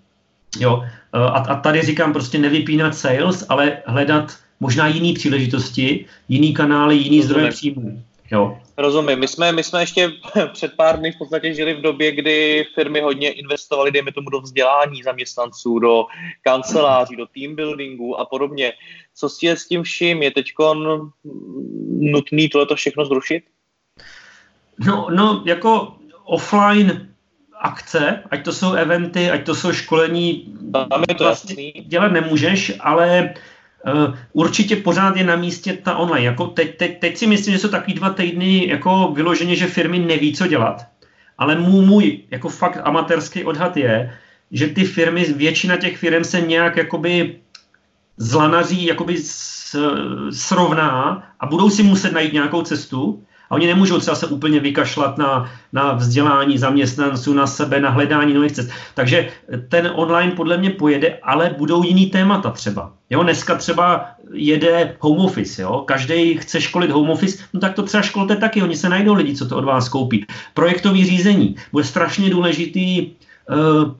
Jo, 0.58 0.82
eh, 0.84 1.18
a, 1.18 1.38
a 1.38 1.60
tady 1.60 1.82
říkám 1.82 2.12
prostě 2.12 2.38
nevypínat 2.38 2.94
sales, 2.94 3.46
ale 3.48 3.76
hledat 3.86 4.36
možná 4.60 4.86
jiné 4.86 5.14
příležitosti, 5.14 6.04
jiný 6.28 6.54
kanály, 6.54 6.96
jiný 6.96 7.22
zdroje 7.22 7.48
příjmů. 7.48 8.02
Jo. 8.30 8.58
Rozumím. 8.76 9.18
My 9.18 9.28
jsme, 9.28 9.52
my 9.52 9.64
jsme 9.64 9.82
ještě 9.82 10.12
před 10.52 10.76
pár 10.76 10.98
dny 10.98 11.12
v 11.12 11.18
podstatě 11.18 11.54
žili 11.54 11.74
v 11.74 11.80
době, 11.80 12.12
kdy 12.12 12.66
firmy 12.74 13.00
hodně 13.00 13.32
investovaly, 13.32 13.90
dejme 13.90 14.12
tomu, 14.12 14.30
do 14.30 14.40
vzdělání 14.40 15.02
zaměstnanců, 15.02 15.78
do 15.78 16.04
kanceláří, 16.42 17.16
do 17.16 17.26
team 17.26 17.56
buildingu 17.56 18.20
a 18.20 18.24
podobně. 18.24 18.72
Co 19.14 19.28
si 19.28 19.46
je 19.46 19.56
s 19.56 19.66
tím 19.66 19.82
vším? 19.82 20.22
Je 20.22 20.30
teď 20.30 20.52
nutný 22.00 22.48
tohleto 22.48 22.74
všechno 22.76 23.04
zrušit? 23.04 23.44
No, 24.86 25.06
no, 25.10 25.42
jako 25.46 25.94
offline 26.24 27.14
akce, 27.60 28.22
ať 28.30 28.44
to 28.44 28.52
jsou 28.52 28.72
eventy, 28.72 29.30
ať 29.30 29.46
to 29.46 29.54
jsou 29.54 29.72
školení, 29.72 30.54
Tam 30.72 31.04
je 31.08 31.14
to 31.14 31.24
vlastně 31.24 31.72
dělat 31.72 32.12
nemůžeš, 32.12 32.72
ale 32.80 33.34
Uh, 33.34 33.42
určitě 34.32 34.76
pořád 34.76 35.16
je 35.16 35.24
na 35.24 35.36
místě 35.36 35.72
ta 35.72 35.96
online. 35.96 36.26
Jako 36.26 36.46
teď, 36.46 36.76
teď, 36.76 37.00
teď 37.00 37.16
si 37.16 37.26
myslím, 37.26 37.54
že 37.54 37.58
jsou 37.58 37.68
takový 37.68 37.94
dva 37.94 38.10
týdny 38.10 38.68
jako 38.68 39.12
vyloženě, 39.14 39.56
že 39.56 39.66
firmy 39.66 39.98
neví, 39.98 40.34
co 40.34 40.46
dělat. 40.46 40.86
Ale 41.38 41.56
můj, 41.56 41.86
můj 41.86 42.20
jako 42.30 42.48
fakt 42.48 42.78
amatérský 42.84 43.44
odhad 43.44 43.76
je, 43.76 44.14
že 44.50 44.66
ty 44.66 44.84
firmy, 44.84 45.24
většina 45.24 45.76
těch 45.76 45.98
firm 45.98 46.24
se 46.24 46.40
nějak 46.40 46.76
jakoby 46.76 47.40
zlanaří, 48.16 48.86
jakoby 48.86 49.16
srovná 50.30 51.22
a 51.40 51.46
budou 51.46 51.70
si 51.70 51.82
muset 51.82 52.12
najít 52.12 52.32
nějakou 52.32 52.62
cestu, 52.62 53.24
a 53.50 53.54
oni 53.54 53.66
nemůžou 53.66 53.98
třeba 53.98 54.14
se 54.14 54.26
úplně 54.26 54.60
vykašlat 54.60 55.18
na, 55.18 55.50
na 55.72 55.92
vzdělání 55.92 56.58
zaměstnanců, 56.58 57.34
na 57.34 57.46
sebe, 57.46 57.80
na 57.80 57.90
hledání 57.90 58.34
nových 58.34 58.52
cest. 58.52 58.70
Takže 58.94 59.28
ten 59.68 59.90
online 59.94 60.32
podle 60.32 60.56
mě 60.56 60.70
pojede, 60.70 61.18
ale 61.22 61.54
budou 61.58 61.82
jiný 61.82 62.06
témata 62.06 62.50
třeba. 62.50 62.92
Jo, 63.10 63.22
dneska 63.22 63.54
třeba 63.54 64.06
jede 64.32 64.96
home 64.98 65.18
office, 65.18 65.62
jo? 65.62 65.84
každý 65.86 66.34
chce 66.34 66.60
školit 66.60 66.90
home 66.90 67.10
office, 67.10 67.44
no 67.52 67.60
tak 67.60 67.74
to 67.74 67.82
třeba 67.82 68.02
školte 68.02 68.36
taky, 68.36 68.62
oni 68.62 68.76
se 68.76 68.88
najdou 68.88 69.14
lidi, 69.14 69.36
co 69.36 69.48
to 69.48 69.56
od 69.56 69.64
vás 69.64 69.88
koupí. 69.88 70.26
Projektový 70.54 71.04
řízení 71.04 71.56
bude 71.72 71.84
strašně 71.84 72.30
důležitý 72.30 73.10
uh, 73.50 73.94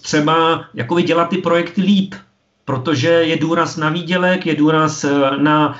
třeba 0.00 0.64
jako 0.74 1.00
dělat 1.00 1.28
ty 1.28 1.38
projekty 1.38 1.82
líp, 1.82 2.14
protože 2.64 3.08
je 3.08 3.36
důraz 3.36 3.76
na 3.76 3.88
výdělek, 3.88 4.46
je 4.46 4.54
důraz 4.54 5.04
eh, 5.04 5.10
na, 5.38 5.78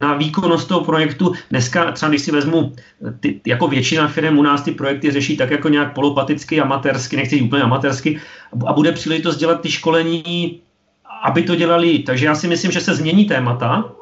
na 0.00 0.14
výkonnost 0.14 0.68
toho 0.68 0.84
projektu. 0.84 1.32
Dneska 1.50 1.92
třeba, 1.92 2.10
když 2.10 2.22
si 2.22 2.32
vezmu, 2.32 2.72
eh, 3.08 3.12
ty, 3.20 3.40
jako 3.46 3.68
většina 3.68 4.08
firm 4.08 4.38
u 4.38 4.42
nás 4.42 4.62
ty 4.62 4.72
projekty 4.72 5.10
řeší 5.10 5.36
tak 5.36 5.50
jako 5.50 5.68
nějak 5.68 5.94
polopaticky, 5.94 6.60
amatérsky, 6.60 7.16
nechci 7.16 7.40
úplně 7.40 7.62
amatérsky, 7.62 8.20
a 8.66 8.72
bude 8.72 8.92
příležitost 8.92 9.36
dělat 9.36 9.60
ty 9.60 9.70
školení, 9.70 10.60
aby 11.24 11.42
to 11.42 11.54
dělali. 11.54 11.98
Takže 11.98 12.26
já 12.26 12.34
si 12.34 12.48
myslím, 12.48 12.70
že 12.70 12.80
se 12.80 12.94
změní 12.94 13.24
témata, 13.24 13.92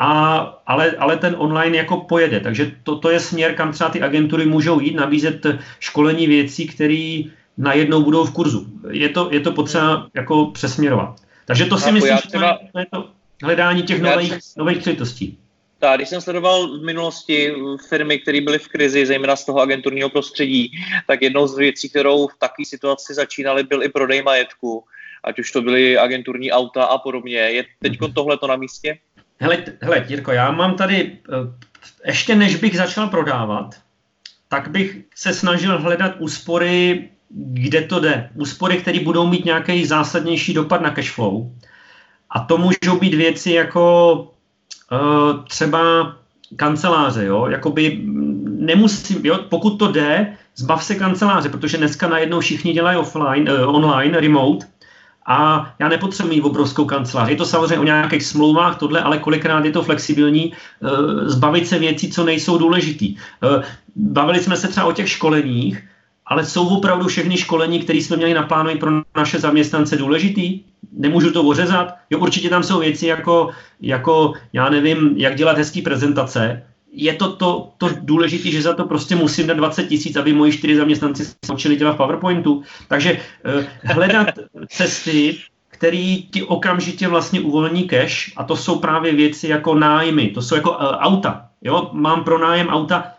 a, 0.00 0.38
ale, 0.66 0.90
ale 0.98 1.16
ten 1.16 1.34
online 1.38 1.76
jako 1.76 1.96
pojede. 1.96 2.40
Takže 2.40 2.72
to, 2.82 2.96
to 2.96 3.10
je 3.10 3.20
směr, 3.20 3.54
kam 3.54 3.72
třeba 3.72 3.90
ty 3.90 4.02
agentury 4.02 4.46
můžou 4.46 4.80
jít, 4.80 4.94
nabízet 4.94 5.46
školení 5.80 6.26
věcí, 6.26 6.66
které 6.66 7.22
najednou 7.58 8.02
budou 8.02 8.24
v 8.24 8.32
kurzu. 8.32 8.66
Je 8.90 9.08
to, 9.08 9.28
je 9.32 9.40
to 9.40 9.52
potřeba 9.52 10.06
jako 10.14 10.46
přesměrovat. 10.46 11.23
Takže 11.44 11.64
to 11.64 11.78
si 11.78 11.92
myslím, 11.92 12.18
třeba, 12.18 12.58
že 12.62 12.68
to 12.72 12.78
je 12.78 12.86
to 12.90 13.10
hledání 13.42 13.82
těch 13.82 14.02
nových, 14.02 14.34
nových 14.56 14.78
příležitostí. 14.78 15.38
Tak, 15.78 15.96
když 15.96 16.08
jsem 16.08 16.20
sledoval 16.20 16.78
v 16.78 16.84
minulosti 16.84 17.54
firmy, 17.88 18.18
které 18.18 18.40
byly 18.40 18.58
v 18.58 18.68
krizi, 18.68 19.06
zejména 19.06 19.36
z 19.36 19.44
toho 19.44 19.60
agenturního 19.60 20.10
prostředí, 20.10 20.72
tak 21.06 21.22
jednou 21.22 21.46
z 21.46 21.58
věcí, 21.58 21.88
kterou 21.88 22.28
v 22.28 22.38
takové 22.38 22.66
situaci 22.66 23.14
začínaly, 23.14 23.62
byl 23.62 23.82
i 23.82 23.88
prodej 23.88 24.22
majetku, 24.22 24.84
ať 25.24 25.38
už 25.38 25.52
to 25.52 25.62
byly 25.62 25.98
agenturní 25.98 26.52
auta 26.52 26.84
a 26.84 26.98
podobně. 26.98 27.36
Je 27.36 27.64
teď 27.82 27.98
tohle 28.14 28.38
to 28.38 28.46
na 28.46 28.56
místě? 28.56 28.98
Hele, 29.40 29.64
hele, 29.80 30.04
Jirko, 30.08 30.32
já 30.32 30.50
mám 30.50 30.76
tady, 30.76 31.18
eh, 31.28 32.06
ještě 32.06 32.34
než 32.34 32.56
bych 32.56 32.76
začal 32.76 33.08
prodávat, 33.08 33.74
tak 34.48 34.68
bych 34.68 34.96
se 35.14 35.34
snažil 35.34 35.78
hledat 35.78 36.14
úspory 36.18 37.08
kde 37.30 37.82
to 37.82 38.00
jde. 38.00 38.30
Úspory, 38.34 38.76
které 38.76 39.00
budou 39.00 39.26
mít 39.26 39.44
nějaký 39.44 39.86
zásadnější 39.86 40.54
dopad 40.54 40.80
na 40.80 40.90
cash 40.90 41.10
flow. 41.10 41.50
A 42.30 42.40
to 42.40 42.58
můžou 42.58 42.98
být 43.00 43.14
věci 43.14 43.50
jako 43.50 44.34
třeba 45.48 46.12
kanceláře, 46.56 47.24
jo, 47.24 47.46
jakoby 47.46 48.00
nemusím, 48.44 49.26
jo, 49.26 49.38
pokud 49.48 49.78
to 49.78 49.92
jde, 49.92 50.36
zbav 50.56 50.84
se 50.84 50.94
kanceláře, 50.94 51.48
protože 51.48 51.78
dneska 51.78 52.08
najednou 52.08 52.40
všichni 52.40 52.72
dělají 52.72 52.98
offline, 52.98 53.48
uh, 53.50 53.74
online, 53.74 54.20
remote, 54.20 54.66
a 55.26 55.70
já 55.78 55.88
nepotřebuji 55.88 56.40
obrovskou 56.40 56.84
kancelář. 56.84 57.28
Je 57.28 57.36
to 57.36 57.46
samozřejmě 57.46 57.78
o 57.78 57.84
nějakých 57.84 58.26
smlouvách 58.26 58.78
tohle, 58.78 59.00
ale 59.00 59.18
kolikrát 59.18 59.64
je 59.64 59.70
to 59.70 59.82
flexibilní 59.82 60.52
uh, 60.52 61.28
zbavit 61.28 61.68
se 61.68 61.78
věcí, 61.78 62.10
co 62.10 62.24
nejsou 62.24 62.58
důležitý. 62.58 63.16
Uh, 63.16 63.62
bavili 63.96 64.40
jsme 64.40 64.56
se 64.56 64.68
třeba 64.68 64.86
o 64.86 64.92
těch 64.92 65.08
školeních, 65.08 65.82
ale 66.26 66.44
jsou 66.44 66.68
opravdu 66.68 67.08
všechny 67.08 67.36
školení, 67.36 67.80
které 67.80 67.98
jsme 67.98 68.16
měli 68.16 68.34
naplánovat 68.34 68.78
pro 68.78 68.90
naše 69.16 69.38
zaměstnance 69.38 69.96
důležitý? 69.96 70.60
Nemůžu 70.92 71.30
to 71.32 71.42
ořezat? 71.42 71.94
Jo, 72.10 72.18
určitě 72.18 72.48
tam 72.48 72.62
jsou 72.62 72.80
věci 72.80 73.06
jako, 73.06 73.50
jako 73.80 74.32
já 74.52 74.68
nevím, 74.68 75.14
jak 75.16 75.36
dělat 75.36 75.58
hezký 75.58 75.82
prezentace, 75.82 76.62
je 76.94 77.14
to 77.14 77.32
to, 77.36 77.72
to 77.78 77.90
důležité, 78.00 78.50
že 78.50 78.62
za 78.62 78.72
to 78.72 78.84
prostě 78.84 79.16
musím 79.16 79.46
dát 79.46 79.56
20 79.56 79.86
tisíc, 79.86 80.16
aby 80.16 80.32
moji 80.32 80.52
čtyři 80.52 80.76
zaměstnanci 80.76 81.24
se 81.24 81.34
naučili 81.48 81.76
dělat 81.76 81.92
v 81.92 81.96
PowerPointu. 81.96 82.62
Takže 82.88 83.12
uh, 83.12 83.64
hledat 83.84 84.26
cesty, 84.68 85.38
který 85.68 86.22
ti 86.22 86.42
okamžitě 86.42 87.08
vlastně 87.08 87.40
uvolní 87.40 87.88
cash 87.88 88.32
a 88.36 88.44
to 88.44 88.56
jsou 88.56 88.78
právě 88.78 89.12
věci 89.12 89.48
jako 89.48 89.74
nájmy, 89.74 90.28
to 90.28 90.42
jsou 90.42 90.54
jako 90.54 90.70
uh, 90.70 90.76
auta. 90.78 91.48
Jo? 91.62 91.90
Mám 91.92 92.24
pro 92.24 92.38
nájem 92.38 92.68
auta, 92.68 93.13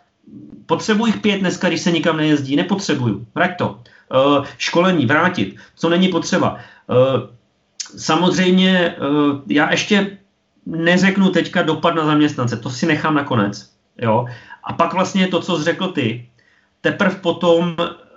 potřebuji 0.66 1.06
jich 1.06 1.18
pět 1.18 1.40
dneska, 1.40 1.68
když 1.68 1.82
se 1.82 1.92
nikam 1.92 2.18
nejezdí, 2.18 2.56
nepotřebuju. 2.56 3.26
Vrať 3.36 3.58
to. 3.58 3.80
Uh, 4.14 4.46
školení, 4.58 5.06
vrátit, 5.06 5.56
co 5.76 5.90
není 5.90 6.08
potřeba. 6.08 6.58
Uh, 6.88 7.30
samozřejmě 7.98 8.96
uh, 9.00 9.40
já 9.48 9.72
ještě 9.72 10.18
neřeknu 10.66 11.30
teďka 11.30 11.62
dopad 11.62 11.96
na 11.96 12.06
zaměstnance, 12.06 12.58
to 12.58 12.70
si 12.70 12.86
nechám 12.86 13.16
nakonec. 13.16 13.70
Jo? 14.02 14.26
A 14.64 14.74
pak 14.74 14.94
vlastně 14.94 15.28
to, 15.28 15.42
co 15.42 15.58
jsi 15.58 15.64
řekl 15.64 15.88
ty, 15.88 16.30
teprve 16.82 17.16
potom 17.16 17.76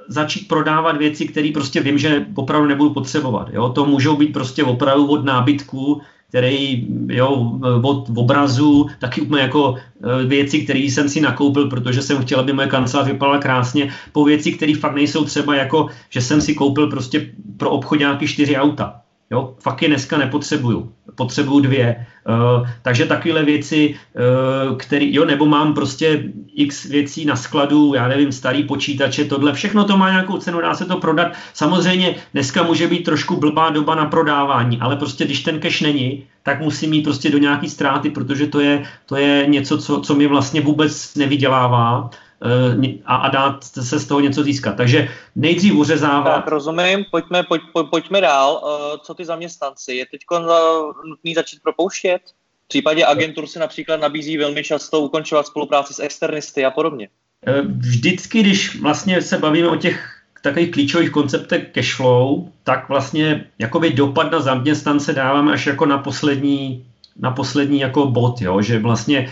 začít 0.08 0.48
prodávat 0.48 0.96
věci, 0.96 1.28
které 1.28 1.50
prostě 1.54 1.80
vím, 1.80 1.98
že 1.98 2.26
opravdu 2.34 2.68
nebudu 2.68 2.90
potřebovat. 2.90 3.48
Jo? 3.52 3.68
To 3.68 3.86
můžou 3.86 4.16
být 4.16 4.32
prostě 4.32 4.64
opravdu 4.64 5.06
od 5.06 5.24
nábytku, 5.24 6.02
který, 6.28 6.86
jo, 7.08 7.58
od 7.82 8.10
obrazu, 8.16 8.86
taky 8.98 9.20
úplně 9.20 9.42
jako 9.42 9.74
e, 9.76 10.26
věci, 10.26 10.60
které 10.60 10.78
jsem 10.78 11.08
si 11.08 11.20
nakoupil, 11.20 11.70
protože 11.70 12.02
jsem 12.02 12.22
chtěl, 12.22 12.40
aby 12.40 12.52
moje 12.52 12.68
kancelář 12.68 13.06
vypadala 13.06 13.38
krásně, 13.38 13.90
po 14.12 14.24
věci, 14.24 14.52
které 14.52 14.74
fakt 14.74 14.94
nejsou 14.94 15.24
třeba 15.24 15.56
jako, 15.56 15.88
že 16.10 16.20
jsem 16.20 16.40
si 16.40 16.54
koupil 16.54 16.86
prostě 16.86 17.32
pro 17.56 17.70
obchod 17.70 17.98
nějaký 17.98 18.26
čtyři 18.26 18.56
auta. 18.56 19.00
Jo, 19.30 19.54
fakt 19.60 19.82
je 19.82 19.88
dneska 19.88 20.18
nepotřebuju. 20.18 20.92
Potřebuju 21.14 21.60
dvě. 21.60 22.06
Uh, 22.28 22.68
takže 22.82 23.06
takovéhle 23.06 23.44
věci, 23.44 23.94
uh, 24.70 24.76
který, 24.76 25.14
jo, 25.14 25.24
nebo 25.24 25.46
mám 25.46 25.74
prostě 25.74 26.24
x 26.54 26.84
věcí 26.84 27.24
na 27.24 27.36
skladu, 27.36 27.94
já 27.94 28.08
nevím, 28.08 28.32
starý 28.32 28.64
počítače, 28.64 29.24
tohle, 29.24 29.52
všechno 29.52 29.84
to 29.84 29.96
má 29.96 30.10
nějakou 30.10 30.36
cenu, 30.36 30.60
dá 30.60 30.74
se 30.74 30.84
to 30.84 30.96
prodat. 30.96 31.32
Samozřejmě 31.54 32.14
dneska 32.32 32.62
může 32.62 32.86
být 32.86 33.04
trošku 33.04 33.36
blbá 33.36 33.70
doba 33.70 33.94
na 33.94 34.04
prodávání, 34.04 34.78
ale 34.80 34.96
prostě 34.96 35.24
když 35.24 35.40
ten 35.40 35.60
cash 35.60 35.80
není, 35.80 36.24
tak 36.42 36.60
musí 36.60 36.86
mít 36.86 37.02
prostě 37.02 37.30
do 37.30 37.38
nějaký 37.38 37.68
ztráty, 37.68 38.10
protože 38.10 38.46
to 38.46 38.60
je, 38.60 38.82
to 39.06 39.16
je 39.16 39.46
něco, 39.46 39.78
co, 39.78 40.00
co 40.00 40.14
mi 40.14 40.26
vlastně 40.26 40.60
vůbec 40.60 41.14
nevydělává 41.14 42.10
a, 43.04 43.16
a 43.16 43.28
dát 43.28 43.64
se 43.64 43.98
z 43.98 44.06
toho 44.06 44.20
něco 44.20 44.42
získat. 44.42 44.76
Takže 44.76 45.08
nejdřív 45.36 45.74
uřezávat. 45.74 46.34
Tak 46.34 46.48
rozumím, 46.48 47.04
pojďme, 47.10 47.42
pojď, 47.42 47.62
pojď, 47.72 47.86
pojďme 47.90 48.20
dál. 48.20 48.62
Eh, 48.64 48.98
co 49.02 49.14
ty 49.14 49.24
zaměstnanci? 49.24 49.92
Je 49.92 50.06
teď 50.06 50.20
nutný 51.08 51.34
začít 51.34 51.62
propouštět? 51.62 52.20
V 52.64 52.68
případě 52.68 53.06
agentur 53.06 53.46
se 53.46 53.58
například 53.58 54.00
nabízí 54.00 54.38
velmi 54.38 54.64
často 54.64 55.00
ukončovat 55.00 55.46
spolupráci 55.46 55.94
s 55.94 55.98
externisty 55.98 56.64
a 56.64 56.70
podobně. 56.70 57.08
Eh, 57.46 57.62
vždycky, 57.62 58.40
když 58.40 58.80
vlastně 58.80 59.22
se 59.22 59.38
bavíme 59.38 59.68
o 59.68 59.76
těch 59.76 60.18
takových 60.42 60.70
klíčových 60.70 61.10
konceptech 61.10 61.68
cashflow, 61.72 62.48
tak 62.64 62.88
vlastně 62.88 63.46
jakoby 63.58 63.90
dopad 63.90 64.32
na 64.32 64.40
zaměstnance 64.40 65.12
dáváme 65.12 65.52
až 65.52 65.66
jako 65.66 65.86
na 65.86 65.98
poslední, 65.98 66.86
na 67.16 67.30
poslední 67.30 67.80
jako 67.80 68.06
bod, 68.06 68.40
jo? 68.40 68.62
že 68.62 68.78
vlastně 68.78 69.30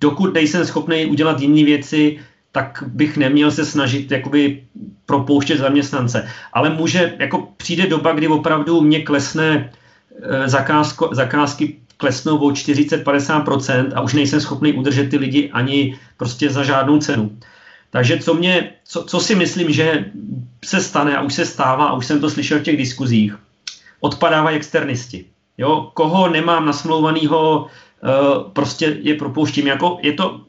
dokud 0.00 0.34
nejsem 0.34 0.66
schopný 0.66 1.06
udělat 1.06 1.40
jiné 1.40 1.64
věci, 1.64 2.18
tak 2.52 2.82
bych 2.86 3.16
neměl 3.16 3.50
se 3.50 3.64
snažit 3.64 4.10
jakoby 4.10 4.64
propouštět 5.06 5.58
zaměstnance. 5.58 6.28
Ale 6.52 6.70
může, 6.70 7.16
jako 7.18 7.48
přijde 7.56 7.86
doba, 7.86 8.12
kdy 8.12 8.28
opravdu 8.28 8.80
mě 8.80 9.02
klesne 9.02 9.70
eh, 10.22 10.48
zakázko, 10.48 11.10
zakázky 11.12 11.76
klesnou 11.96 12.38
o 12.38 12.50
40-50% 12.50 13.92
a 13.94 14.00
už 14.00 14.14
nejsem 14.14 14.40
schopný 14.40 14.72
udržet 14.72 15.10
ty 15.10 15.16
lidi 15.16 15.50
ani 15.52 15.98
prostě 16.16 16.50
za 16.50 16.64
žádnou 16.64 16.98
cenu. 16.98 17.36
Takže 17.90 18.18
co, 18.18 18.34
mě, 18.34 18.72
co, 18.84 19.04
co 19.04 19.20
si 19.20 19.34
myslím, 19.34 19.72
že 19.72 20.04
se 20.64 20.80
stane 20.80 21.16
a 21.16 21.22
už 21.22 21.34
se 21.34 21.46
stává, 21.46 21.86
a 21.86 21.94
už 21.94 22.06
jsem 22.06 22.20
to 22.20 22.30
slyšel 22.30 22.58
v 22.58 22.62
těch 22.62 22.76
diskuzích, 22.76 23.38
odpadávají 24.00 24.56
externisti. 24.56 25.24
Jo, 25.58 25.90
koho 25.94 26.28
nemám 26.28 26.66
nasmlouvanýho, 26.66 27.66
uh, 27.66 28.52
prostě 28.52 28.98
je 29.02 29.14
propouštím. 29.14 29.66
Jako, 29.66 29.98
je 30.02 30.12
to 30.12 30.40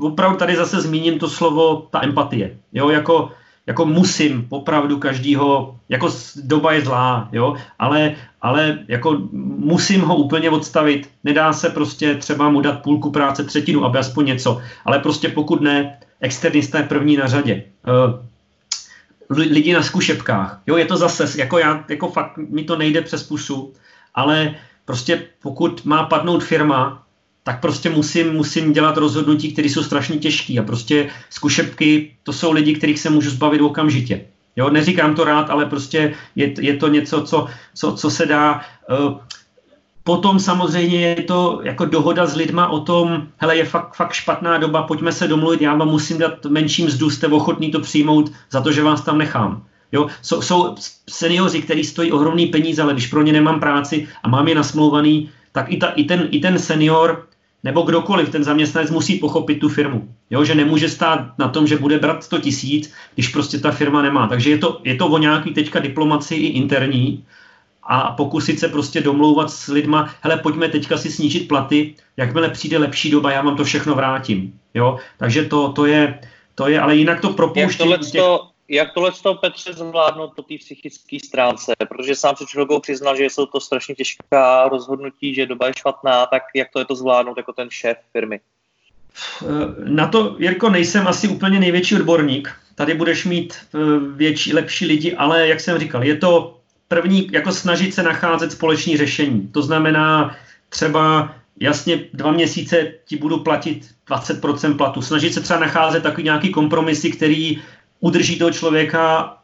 opravdu 0.00 0.36
tady 0.36 0.56
zase 0.56 0.80
zmíním 0.80 1.18
to 1.18 1.28
slovo, 1.28 1.86
ta 1.90 2.04
empatie. 2.04 2.56
Jo, 2.72 2.88
jako, 2.88 3.30
jako 3.66 3.86
musím 3.86 4.46
opravdu 4.48 4.98
každýho, 4.98 5.76
jako 5.88 6.10
doba 6.36 6.72
je 6.72 6.80
zlá, 6.80 7.28
jo, 7.32 7.54
ale, 7.78 8.14
ale 8.42 8.78
jako 8.88 9.18
musím 9.58 10.00
ho 10.00 10.16
úplně 10.16 10.50
odstavit. 10.50 11.10
Nedá 11.24 11.52
se 11.52 11.70
prostě 11.70 12.14
třeba 12.14 12.48
mu 12.48 12.60
dát 12.60 12.82
půlku 12.82 13.10
práce, 13.10 13.44
třetinu, 13.44 13.84
aby 13.84 13.98
aspoň 13.98 14.26
něco. 14.26 14.60
Ale 14.84 14.98
prostě 14.98 15.28
pokud 15.28 15.60
ne, 15.60 15.98
externista 16.20 16.78
je 16.78 16.84
první 16.84 17.16
na 17.16 17.26
řadě. 17.26 17.62
Uh, 17.88 18.20
lidi 19.30 19.74
na 19.74 19.82
zkušebkách. 19.82 20.60
Jo, 20.66 20.76
je 20.76 20.84
to 20.84 20.96
zase, 20.96 21.40
jako 21.40 21.58
já, 21.58 21.84
jako 21.88 22.08
fakt 22.08 22.38
mi 22.38 22.64
to 22.64 22.76
nejde 22.76 23.02
přes 23.02 23.22
pusu, 23.22 23.72
ale 24.14 24.54
prostě 24.84 25.22
pokud 25.42 25.84
má 25.84 26.04
padnout 26.04 26.44
firma, 26.44 27.05
tak 27.46 27.60
prostě 27.60 27.90
musím, 27.90 28.32
musím 28.32 28.72
dělat 28.72 28.96
rozhodnutí, 28.96 29.52
které 29.52 29.68
jsou 29.68 29.82
strašně 29.82 30.18
těžké. 30.18 30.58
A 30.58 30.62
prostě 30.62 31.08
zkušebky, 31.30 32.10
to 32.22 32.32
jsou 32.32 32.52
lidi, 32.52 32.74
kterých 32.74 33.00
se 33.00 33.10
můžu 33.10 33.30
zbavit 33.30 33.60
okamžitě. 33.60 34.20
Jo, 34.56 34.70
neříkám 34.70 35.14
to 35.14 35.24
rád, 35.24 35.50
ale 35.50 35.66
prostě 35.66 36.14
je, 36.36 36.54
je 36.58 36.76
to 36.76 36.88
něco, 36.88 37.22
co, 37.22 37.46
co, 37.74 37.92
co 37.92 38.10
se 38.10 38.26
dá. 38.26 38.60
Uh, 38.90 39.18
potom 40.04 40.38
samozřejmě 40.38 41.00
je 41.00 41.22
to 41.22 41.60
jako 41.62 41.84
dohoda 41.84 42.26
s 42.26 42.36
lidma 42.36 42.68
o 42.68 42.80
tom, 42.80 43.28
hele, 43.36 43.56
je 43.56 43.64
fakt, 43.64 43.94
fakt 43.94 44.12
špatná 44.12 44.58
doba, 44.58 44.82
pojďme 44.82 45.12
se 45.12 45.28
domluvit, 45.28 45.62
já 45.62 45.74
vám 45.74 45.88
musím 45.88 46.18
dát 46.18 46.46
menší 46.46 46.84
mzdu, 46.84 47.10
jste 47.10 47.26
ochotný 47.26 47.70
to 47.70 47.80
přijmout 47.80 48.32
za 48.50 48.60
to, 48.60 48.72
že 48.72 48.82
vás 48.82 49.00
tam 49.00 49.18
nechám. 49.18 49.62
Jo, 49.92 50.06
jsou, 50.22 50.42
jsou 50.42 50.74
seniori, 51.10 51.62
kteří 51.62 51.84
stojí 51.84 52.12
ohromný 52.12 52.46
peníze, 52.46 52.82
ale 52.82 52.92
když 52.92 53.06
pro 53.06 53.22
ně 53.22 53.32
nemám 53.32 53.60
práci 53.60 54.08
a 54.22 54.28
mám 54.28 54.48
je 54.48 54.54
nasmlouvaný, 54.54 55.30
tak 55.52 55.72
i, 55.72 55.76
ta, 55.76 55.86
i, 55.86 56.04
ten, 56.04 56.28
i 56.30 56.38
ten 56.38 56.58
senior 56.58 57.26
nebo 57.66 57.82
kdokoliv, 57.82 58.30
ten 58.30 58.44
zaměstnanec 58.44 58.90
musí 58.90 59.18
pochopit 59.18 59.54
tu 59.54 59.68
firmu. 59.68 60.08
Jo, 60.30 60.44
že 60.44 60.54
nemůže 60.54 60.88
stát 60.88 61.38
na 61.38 61.48
tom, 61.48 61.66
že 61.66 61.78
bude 61.78 61.98
brát 61.98 62.24
100 62.24 62.38
tisíc, 62.38 62.92
když 63.14 63.28
prostě 63.28 63.58
ta 63.58 63.70
firma 63.70 64.02
nemá. 64.02 64.26
Takže 64.26 64.50
je 64.50 64.58
to, 64.58 64.80
je 64.84 64.94
to 64.94 65.06
o 65.06 65.18
nějaký 65.18 65.54
teďka 65.54 65.80
diplomaci 65.80 66.34
i 66.34 66.46
interní 66.46 67.24
a 67.82 68.10
pokusit 68.10 68.60
se 68.60 68.68
prostě 68.68 69.00
domlouvat 69.00 69.50
s 69.50 69.66
lidma, 69.68 70.14
hele, 70.20 70.36
pojďme 70.36 70.68
teďka 70.68 70.96
si 70.96 71.10
snížit 71.10 71.48
platy, 71.48 71.94
jakmile 72.16 72.50
přijde 72.50 72.78
lepší 72.78 73.10
doba, 73.10 73.32
já 73.32 73.42
vám 73.42 73.56
to 73.56 73.64
všechno 73.64 73.94
vrátím. 73.94 74.52
Jo, 74.74 74.98
takže 75.18 75.44
to, 75.44 75.72
to 75.72 75.86
je, 75.86 76.18
to 76.54 76.68
je, 76.68 76.80
ale 76.80 76.96
jinak 76.96 77.20
to 77.20 77.32
propouští. 77.32 77.90
Jak 77.90 78.00
těch 78.00 78.20
jak 78.68 78.92
tohle 78.92 79.12
to 79.22 79.34
Petře 79.34 79.72
zvládnout 79.72 80.32
po 80.36 80.42
té 80.42 80.54
psychické 80.58 81.16
stránce, 81.24 81.72
protože 81.88 82.14
sám 82.14 82.36
se 82.36 82.44
chvilkou 82.50 82.80
přiznal, 82.80 83.16
že 83.16 83.24
jsou 83.24 83.46
to 83.46 83.60
strašně 83.60 83.94
těžká 83.94 84.68
rozhodnutí, 84.68 85.34
že 85.34 85.46
doba 85.46 85.66
je 85.66 85.72
špatná, 85.76 86.26
tak 86.26 86.42
jak 86.54 86.68
to 86.72 86.78
je 86.78 86.84
to 86.84 86.94
zvládnout 86.94 87.36
jako 87.36 87.52
ten 87.52 87.70
šéf 87.70 87.98
firmy? 88.12 88.40
Na 89.84 90.08
to, 90.08 90.36
Jirko, 90.38 90.70
nejsem 90.70 91.06
asi 91.08 91.28
úplně 91.28 91.60
největší 91.60 91.94
odborník. 91.94 92.52
Tady 92.74 92.94
budeš 92.94 93.24
mít 93.24 93.54
eh, 93.54 93.78
větší, 94.16 94.52
lepší 94.52 94.86
lidi, 94.86 95.16
ale 95.16 95.48
jak 95.48 95.60
jsem 95.60 95.78
říkal, 95.78 96.04
je 96.04 96.16
to 96.16 96.60
první, 96.88 97.28
jako 97.32 97.52
snažit 97.52 97.94
se 97.94 98.02
nacházet 98.02 98.52
společný 98.52 98.96
řešení. 98.96 99.48
To 99.48 99.62
znamená 99.62 100.36
třeba 100.68 101.34
jasně 101.60 102.04
dva 102.12 102.32
měsíce 102.32 102.92
ti 103.04 103.16
budu 103.16 103.38
platit 103.38 103.88
20% 104.08 104.76
platu. 104.76 105.02
Snažit 105.02 105.34
se 105.34 105.40
třeba 105.40 105.60
nacházet 105.60 106.02
takový 106.02 106.24
nějaký 106.24 106.50
kompromisy, 106.50 107.10
který 107.10 107.62
udrží 108.00 108.38
toho 108.38 108.50
člověka 108.50 109.36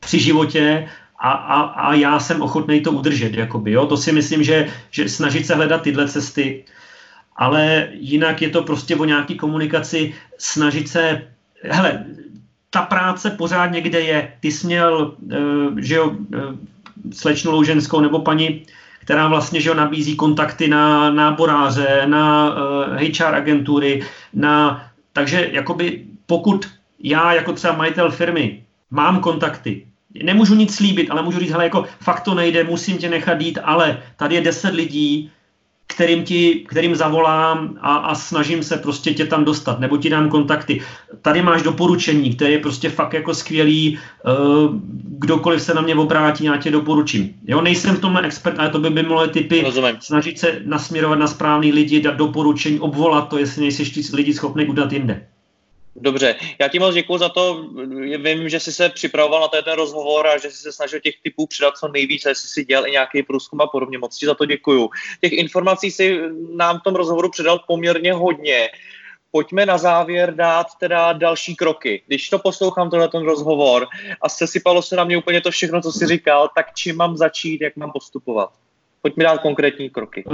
při 0.00 0.18
životě 0.18 0.88
a, 1.18 1.30
a, 1.30 1.60
a 1.60 1.94
já 1.94 2.20
jsem 2.20 2.42
ochotný 2.42 2.80
to 2.80 2.92
udržet. 2.92 3.34
Jakoby, 3.34 3.72
jo? 3.72 3.86
To 3.86 3.96
si 3.96 4.12
myslím, 4.12 4.42
že, 4.42 4.68
že 4.90 5.08
snažit 5.08 5.46
se 5.46 5.54
hledat 5.54 5.82
tyhle 5.82 6.08
cesty, 6.08 6.64
ale 7.36 7.88
jinak 7.92 8.42
je 8.42 8.48
to 8.48 8.62
prostě 8.62 8.96
o 8.96 9.04
nějaký 9.04 9.36
komunikaci, 9.36 10.14
snažit 10.38 10.88
se, 10.88 11.22
hele, 11.62 12.04
ta 12.70 12.82
práce 12.82 13.30
pořád 13.30 13.66
někde 13.66 14.00
je. 14.00 14.32
Ty 14.40 14.52
jsi 14.52 14.66
měl, 14.66 15.14
uh, 15.18 15.78
že 15.78 15.94
jo, 15.94 16.08
uh, 16.08 16.16
slečnu 17.12 17.52
Louženskou 17.52 18.00
nebo 18.00 18.18
paní, 18.20 18.62
která 19.00 19.28
vlastně 19.28 19.60
že 19.60 19.74
nabízí 19.74 20.16
kontakty 20.16 20.68
na 20.68 21.10
náboráře, 21.10 22.02
na 22.06 22.54
uh, 22.54 23.02
eh, 23.02 23.12
HR 23.18 23.34
agentury, 23.34 24.02
na, 24.34 24.86
takže 25.12 25.48
jakoby 25.52 26.04
pokud 26.26 26.68
já 27.02 27.32
jako 27.32 27.52
třeba 27.52 27.76
majitel 27.76 28.10
firmy 28.10 28.62
mám 28.90 29.20
kontakty, 29.20 29.86
nemůžu 30.22 30.54
nic 30.54 30.74
slíbit, 30.74 31.10
ale 31.10 31.22
můžu 31.22 31.38
říct, 31.38 31.50
hele, 31.50 31.64
jako 31.64 31.84
fakt 32.00 32.20
to 32.20 32.34
nejde, 32.34 32.64
musím 32.64 32.98
tě 32.98 33.08
nechat 33.08 33.40
jít, 33.40 33.58
ale 33.62 34.02
tady 34.16 34.34
je 34.34 34.40
deset 34.40 34.74
lidí, 34.74 35.30
kterým, 35.86 36.24
ti, 36.24 36.64
kterým 36.68 36.96
zavolám 36.96 37.78
a, 37.80 37.96
a 37.96 38.14
snažím 38.14 38.62
se 38.62 38.76
prostě 38.76 39.14
tě 39.14 39.26
tam 39.26 39.44
dostat, 39.44 39.80
nebo 39.80 39.96
ti 39.96 40.10
dám 40.10 40.28
kontakty. 40.28 40.80
Tady 41.22 41.42
máš 41.42 41.62
doporučení, 41.62 42.34
které 42.34 42.50
je 42.50 42.58
prostě 42.58 42.88
fakt 42.90 43.12
jako 43.12 43.34
skvělý, 43.34 43.98
uh, 44.26 44.74
kdokoliv 45.18 45.62
se 45.62 45.74
na 45.74 45.82
mě 45.82 45.94
obrátí, 45.94 46.44
já 46.44 46.56
tě 46.56 46.70
doporučím. 46.70 47.34
Jo, 47.46 47.60
nejsem 47.60 47.96
v 47.96 48.00
tomhle 48.00 48.22
expert, 48.22 48.58
ale 48.58 48.68
to 48.68 48.78
by 48.78 48.90
by 48.90 49.02
mohly 49.02 49.28
typy 49.28 49.62
Rozumím. 49.62 49.96
snažit 50.00 50.38
se 50.38 50.60
nasměrovat 50.64 51.18
na 51.18 51.26
správný 51.26 51.72
lidi, 51.72 52.00
dát 52.00 52.16
doporučení, 52.16 52.80
obvolat 52.80 53.28
to, 53.28 53.38
jestli 53.38 53.62
nejsi 53.62 54.02
lidi 54.14 54.34
schopný 54.34 54.66
udat 54.66 54.92
jinde. 54.92 55.26
Dobře, 56.00 56.34
já 56.60 56.68
ti 56.68 56.78
moc 56.78 56.94
děkuji 56.94 57.18
za 57.18 57.28
to. 57.28 57.68
Vím, 58.16 58.48
že 58.48 58.60
jsi 58.60 58.72
se 58.72 58.88
připravoval 58.88 59.40
na 59.40 59.62
ten 59.62 59.74
rozhovor 59.74 60.26
a 60.26 60.38
že 60.38 60.50
jsi 60.50 60.56
se 60.56 60.72
snažil 60.72 61.00
těch 61.00 61.14
typů 61.22 61.46
přidat 61.46 61.78
co 61.78 61.88
nejvíce, 61.88 62.28
jestli 62.28 62.48
si 62.48 62.64
dělal 62.64 62.86
i 62.86 62.90
nějaký 62.90 63.22
průzkum 63.22 63.60
a 63.60 63.66
podobně. 63.66 63.98
Moc 63.98 64.18
ti 64.18 64.26
za 64.26 64.34
to 64.34 64.44
děkuju. 64.44 64.90
Těch 65.20 65.32
informací 65.32 65.90
si 65.90 66.20
nám 66.56 66.78
v 66.78 66.82
tom 66.82 66.94
rozhovoru 66.94 67.30
předal 67.30 67.60
poměrně 67.66 68.12
hodně. 68.12 68.68
Pojďme 69.30 69.66
na 69.66 69.78
závěr 69.78 70.34
dát 70.34 70.66
teda 70.80 71.12
další 71.12 71.56
kroky. 71.56 72.02
Když 72.06 72.28
to 72.28 72.38
poslouchám, 72.38 72.90
tohle 72.90 73.08
ten 73.08 73.22
rozhovor 73.22 73.86
a 74.22 74.28
sesypalo 74.28 74.82
se 74.82 74.96
na 74.96 75.04
mě 75.04 75.18
úplně 75.18 75.40
to 75.40 75.50
všechno, 75.50 75.82
co 75.82 75.92
jsi 75.92 76.06
říkal, 76.06 76.50
tak 76.54 76.74
čím 76.74 76.96
mám 76.96 77.16
začít, 77.16 77.60
jak 77.60 77.76
mám 77.76 77.92
postupovat? 77.92 78.50
Pojďme 79.02 79.24
dát 79.24 79.42
konkrétní 79.42 79.90
kroky. 79.90 80.24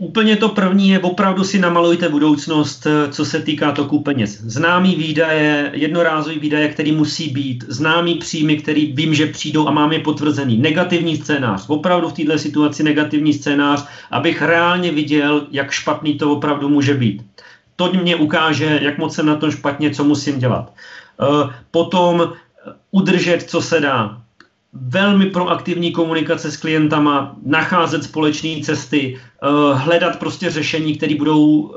Úplně 0.00 0.36
to 0.36 0.48
první 0.48 0.88
je 0.88 0.98
opravdu 0.98 1.44
si 1.44 1.58
namalujte 1.58 2.08
budoucnost, 2.08 2.86
eh, 2.86 3.12
co 3.12 3.24
se 3.24 3.40
týká 3.42 3.72
toku 3.72 4.00
peněz. 4.00 4.40
Známý 4.40 4.96
výdaje, 4.96 5.70
jednorázový 5.74 6.38
výdaje, 6.38 6.68
který 6.68 6.92
musí 6.92 7.28
být, 7.28 7.64
známý 7.68 8.14
příjmy, 8.14 8.56
který 8.56 8.92
vím, 8.92 9.14
že 9.14 9.26
přijdou 9.26 9.68
a 9.68 9.70
mám 9.70 9.92
je 9.92 9.98
potvrzený. 9.98 10.58
Negativní 10.58 11.16
scénář, 11.16 11.64
opravdu 11.68 12.08
v 12.08 12.12
této 12.12 12.38
situaci 12.38 12.82
negativní 12.82 13.32
scénář, 13.34 13.86
abych 14.10 14.42
reálně 14.42 14.92
viděl, 14.92 15.46
jak 15.50 15.70
špatný 15.70 16.14
to 16.14 16.32
opravdu 16.32 16.68
může 16.68 16.94
být. 16.94 17.22
To 17.76 17.92
mě 17.92 18.16
ukáže, 18.16 18.78
jak 18.82 18.98
moc 18.98 19.14
jsem 19.14 19.26
na 19.26 19.36
tom 19.36 19.50
špatně, 19.50 19.90
co 19.90 20.04
musím 20.04 20.38
dělat. 20.38 20.72
Eh, 20.72 21.54
potom 21.70 22.32
udržet, 22.90 23.42
co 23.42 23.62
se 23.62 23.80
dá 23.80 24.20
velmi 24.72 25.26
proaktivní 25.26 25.92
komunikace 25.92 26.50
s 26.50 26.56
klientama, 26.56 27.36
nacházet 27.46 28.04
společné 28.04 28.60
cesty, 28.62 29.18
uh, 29.42 29.78
hledat 29.78 30.18
prostě 30.18 30.50
řešení, 30.50 30.96
které 30.96 31.14
budou 31.14 31.46
uh, 31.46 31.74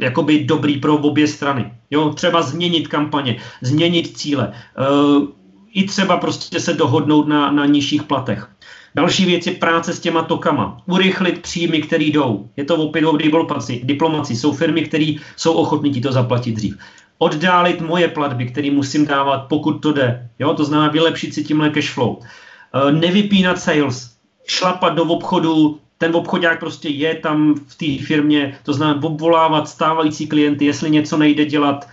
jakoby 0.00 0.44
dobrý 0.44 0.76
pro 0.76 0.96
obě 0.96 1.26
strany. 1.26 1.72
Jo, 1.90 2.10
třeba 2.14 2.42
změnit 2.42 2.88
kampaně, 2.88 3.36
změnit 3.62 4.16
cíle, 4.16 4.52
uh, 4.78 5.26
i 5.72 5.84
třeba 5.84 6.16
prostě 6.16 6.60
se 6.60 6.72
dohodnout 6.72 7.28
na, 7.28 7.50
na 7.50 7.66
nižších 7.66 8.02
platech. 8.02 8.50
Další 8.94 9.24
věc 9.24 9.46
je 9.46 9.52
práce 9.52 9.92
s 9.92 10.00
těma 10.00 10.22
tokama. 10.22 10.82
Urychlit 10.86 11.38
příjmy, 11.38 11.82
které 11.82 12.04
jdou. 12.04 12.48
Je 12.56 12.64
to 12.64 12.76
opět 12.76 13.06
o 13.06 13.16
diplomaci. 13.16 13.80
diplomaci. 13.84 14.36
Jsou 14.36 14.52
firmy, 14.52 14.82
které 14.82 15.14
jsou 15.36 15.52
ochotní 15.52 15.90
ti 15.90 16.00
to 16.00 16.12
zaplatit 16.12 16.52
dřív 16.52 16.78
oddálit 17.22 17.80
moje 17.80 18.08
platby, 18.08 18.46
které 18.46 18.70
musím 18.70 19.06
dávat, 19.06 19.38
pokud 19.38 19.72
to 19.72 19.92
jde. 19.92 20.28
Jo? 20.38 20.54
To 20.54 20.64
znamená 20.64 20.88
vylepšit 20.92 21.34
si 21.34 21.44
tímhle 21.44 21.70
cash 21.70 21.92
flow. 21.92 22.16
E, 22.18 22.92
nevypínat 22.92 23.60
sales, 23.60 24.16
šlapat 24.46 24.94
do 24.94 25.04
obchodu, 25.04 25.78
ten 25.98 26.16
obchodák 26.16 26.60
prostě 26.60 26.88
je 26.88 27.14
tam 27.14 27.54
v 27.54 27.74
té 27.74 28.06
firmě, 28.06 28.58
to 28.62 28.72
znamená 28.72 29.02
obvolávat 29.02 29.68
stávající 29.68 30.26
klienty, 30.26 30.64
jestli 30.64 30.90
něco 30.90 31.16
nejde 31.16 31.44
dělat, 31.44 31.88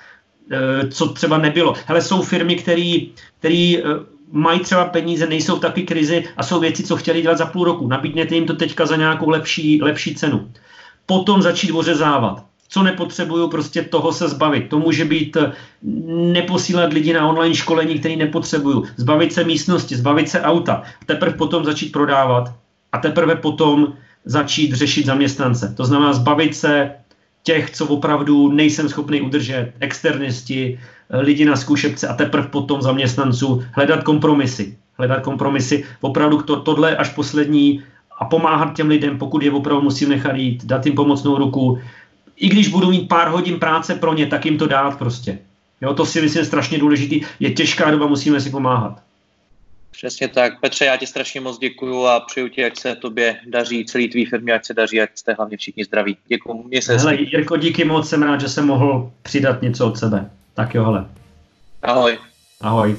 e, 0.51 0.87
co 0.87 1.07
třeba 1.07 1.37
nebylo. 1.37 1.73
Hele, 1.85 2.01
jsou 2.01 2.21
firmy, 2.21 2.55
které 2.55 2.95
e, 3.51 3.83
mají 4.31 4.59
třeba 4.59 4.85
peníze, 4.85 5.27
nejsou 5.27 5.55
v 5.55 5.59
takové 5.59 5.85
krizi 5.85 6.23
a 6.37 6.43
jsou 6.43 6.59
věci, 6.59 6.83
co 6.83 6.97
chtěli 6.97 7.21
dělat 7.21 7.37
za 7.37 7.45
půl 7.45 7.63
roku. 7.63 7.87
Nabídněte 7.87 8.35
jim 8.35 8.45
to 8.45 8.55
teďka 8.55 8.85
za 8.85 8.95
nějakou 8.95 9.29
lepší, 9.29 9.81
lepší 9.81 10.15
cenu. 10.15 10.51
Potom 11.05 11.41
začít 11.41 11.71
ořezávat 11.71 12.43
co 12.67 12.83
nepotřebuju, 12.83 13.47
prostě 13.47 13.81
toho 13.81 14.11
se 14.13 14.29
zbavit. 14.29 14.69
To 14.69 14.79
může 14.79 15.05
být 15.05 15.37
eh, 15.37 15.51
neposílat 16.33 16.93
lidi 16.93 17.13
na 17.13 17.29
online 17.29 17.55
školení, 17.55 17.99
který 17.99 18.15
nepotřebuju, 18.15 18.85
zbavit 18.97 19.33
se 19.33 19.43
místnosti, 19.43 19.95
zbavit 19.95 20.29
se 20.29 20.41
auta, 20.41 20.83
teprve 21.05 21.33
potom 21.33 21.65
začít 21.65 21.91
prodávat 21.91 22.53
a 22.91 22.97
teprve 22.97 23.35
potom 23.35 23.93
začít 24.25 24.73
řešit 24.73 25.05
zaměstnance. 25.05 25.73
To 25.77 25.85
znamená 25.85 26.13
zbavit 26.13 26.55
se 26.55 26.91
těch, 27.43 27.71
co 27.71 27.85
opravdu 27.85 28.51
nejsem 28.51 28.89
schopný 28.89 29.21
udržet, 29.21 29.73
externisti, 29.79 30.79
eh, 31.09 31.17
lidi 31.17 31.45
na 31.45 31.55
zkušebce 31.55 32.07
a 32.07 32.13
teprve 32.13 32.47
potom 32.47 32.81
zaměstnanců 32.81 33.63
hledat 33.71 34.03
kompromisy. 34.03 34.77
Hledat 34.97 35.21
kompromisy, 35.21 35.85
opravdu 36.01 36.41
to, 36.41 36.59
tohle 36.59 36.97
až 36.97 37.09
poslední 37.09 37.83
a 38.19 38.25
pomáhat 38.25 38.75
těm 38.75 38.87
lidem, 38.89 39.17
pokud 39.17 39.43
je 39.43 39.51
opravdu 39.51 39.83
musím 39.83 40.09
nechat 40.09 40.35
jít, 40.35 40.65
dát 40.65 40.85
jim 40.85 40.95
pomocnou 40.95 41.37
ruku, 41.37 41.79
i 42.37 42.49
když 42.49 42.67
budu 42.67 42.89
mít 42.89 43.07
pár 43.07 43.27
hodin 43.27 43.59
práce 43.59 43.95
pro 43.95 44.13
ně, 44.13 44.27
tak 44.27 44.45
jim 44.45 44.57
to 44.57 44.67
dát 44.67 44.97
prostě. 44.97 45.39
Jo, 45.81 45.93
to 45.93 46.05
si 46.05 46.21
myslím 46.21 46.45
strašně 46.45 46.77
důležitý. 46.77 47.21
Je 47.39 47.51
těžká 47.51 47.91
doba, 47.91 48.07
musíme 48.07 48.41
si 48.41 48.49
pomáhat. 48.49 49.01
Přesně 49.91 50.27
tak. 50.27 50.59
Petře, 50.59 50.85
já 50.85 50.97
ti 50.97 51.07
strašně 51.07 51.41
moc 51.41 51.59
děkuju 51.59 52.05
a 52.05 52.19
přeju 52.19 52.47
ti, 52.47 52.65
ať 52.65 52.79
se 52.79 52.95
tobě 52.95 53.39
daří, 53.47 53.85
celý 53.85 54.09
tvý 54.09 54.25
firmě, 54.25 54.53
ať 54.53 54.65
se 54.65 54.73
daří, 54.73 55.01
ať 55.01 55.09
jste 55.15 55.33
hlavně 55.33 55.57
všichni 55.57 55.83
zdraví. 55.83 56.17
Děkuju. 56.27 56.63
Mě 56.67 56.81
se 56.81 56.97
hele, 56.97 57.15
Jirko, 57.15 57.57
díky 57.57 57.85
moc, 57.85 58.09
jsem 58.09 58.23
rád, 58.23 58.41
že 58.41 58.49
jsem 58.49 58.67
mohl 58.67 59.11
přidat 59.21 59.61
něco 59.61 59.87
od 59.87 59.97
sebe. 59.97 60.29
Tak 60.53 60.75
jo, 60.75 60.83
hele. 60.83 61.05
Ahoj. 61.83 62.17
Ahoj. 62.61 62.95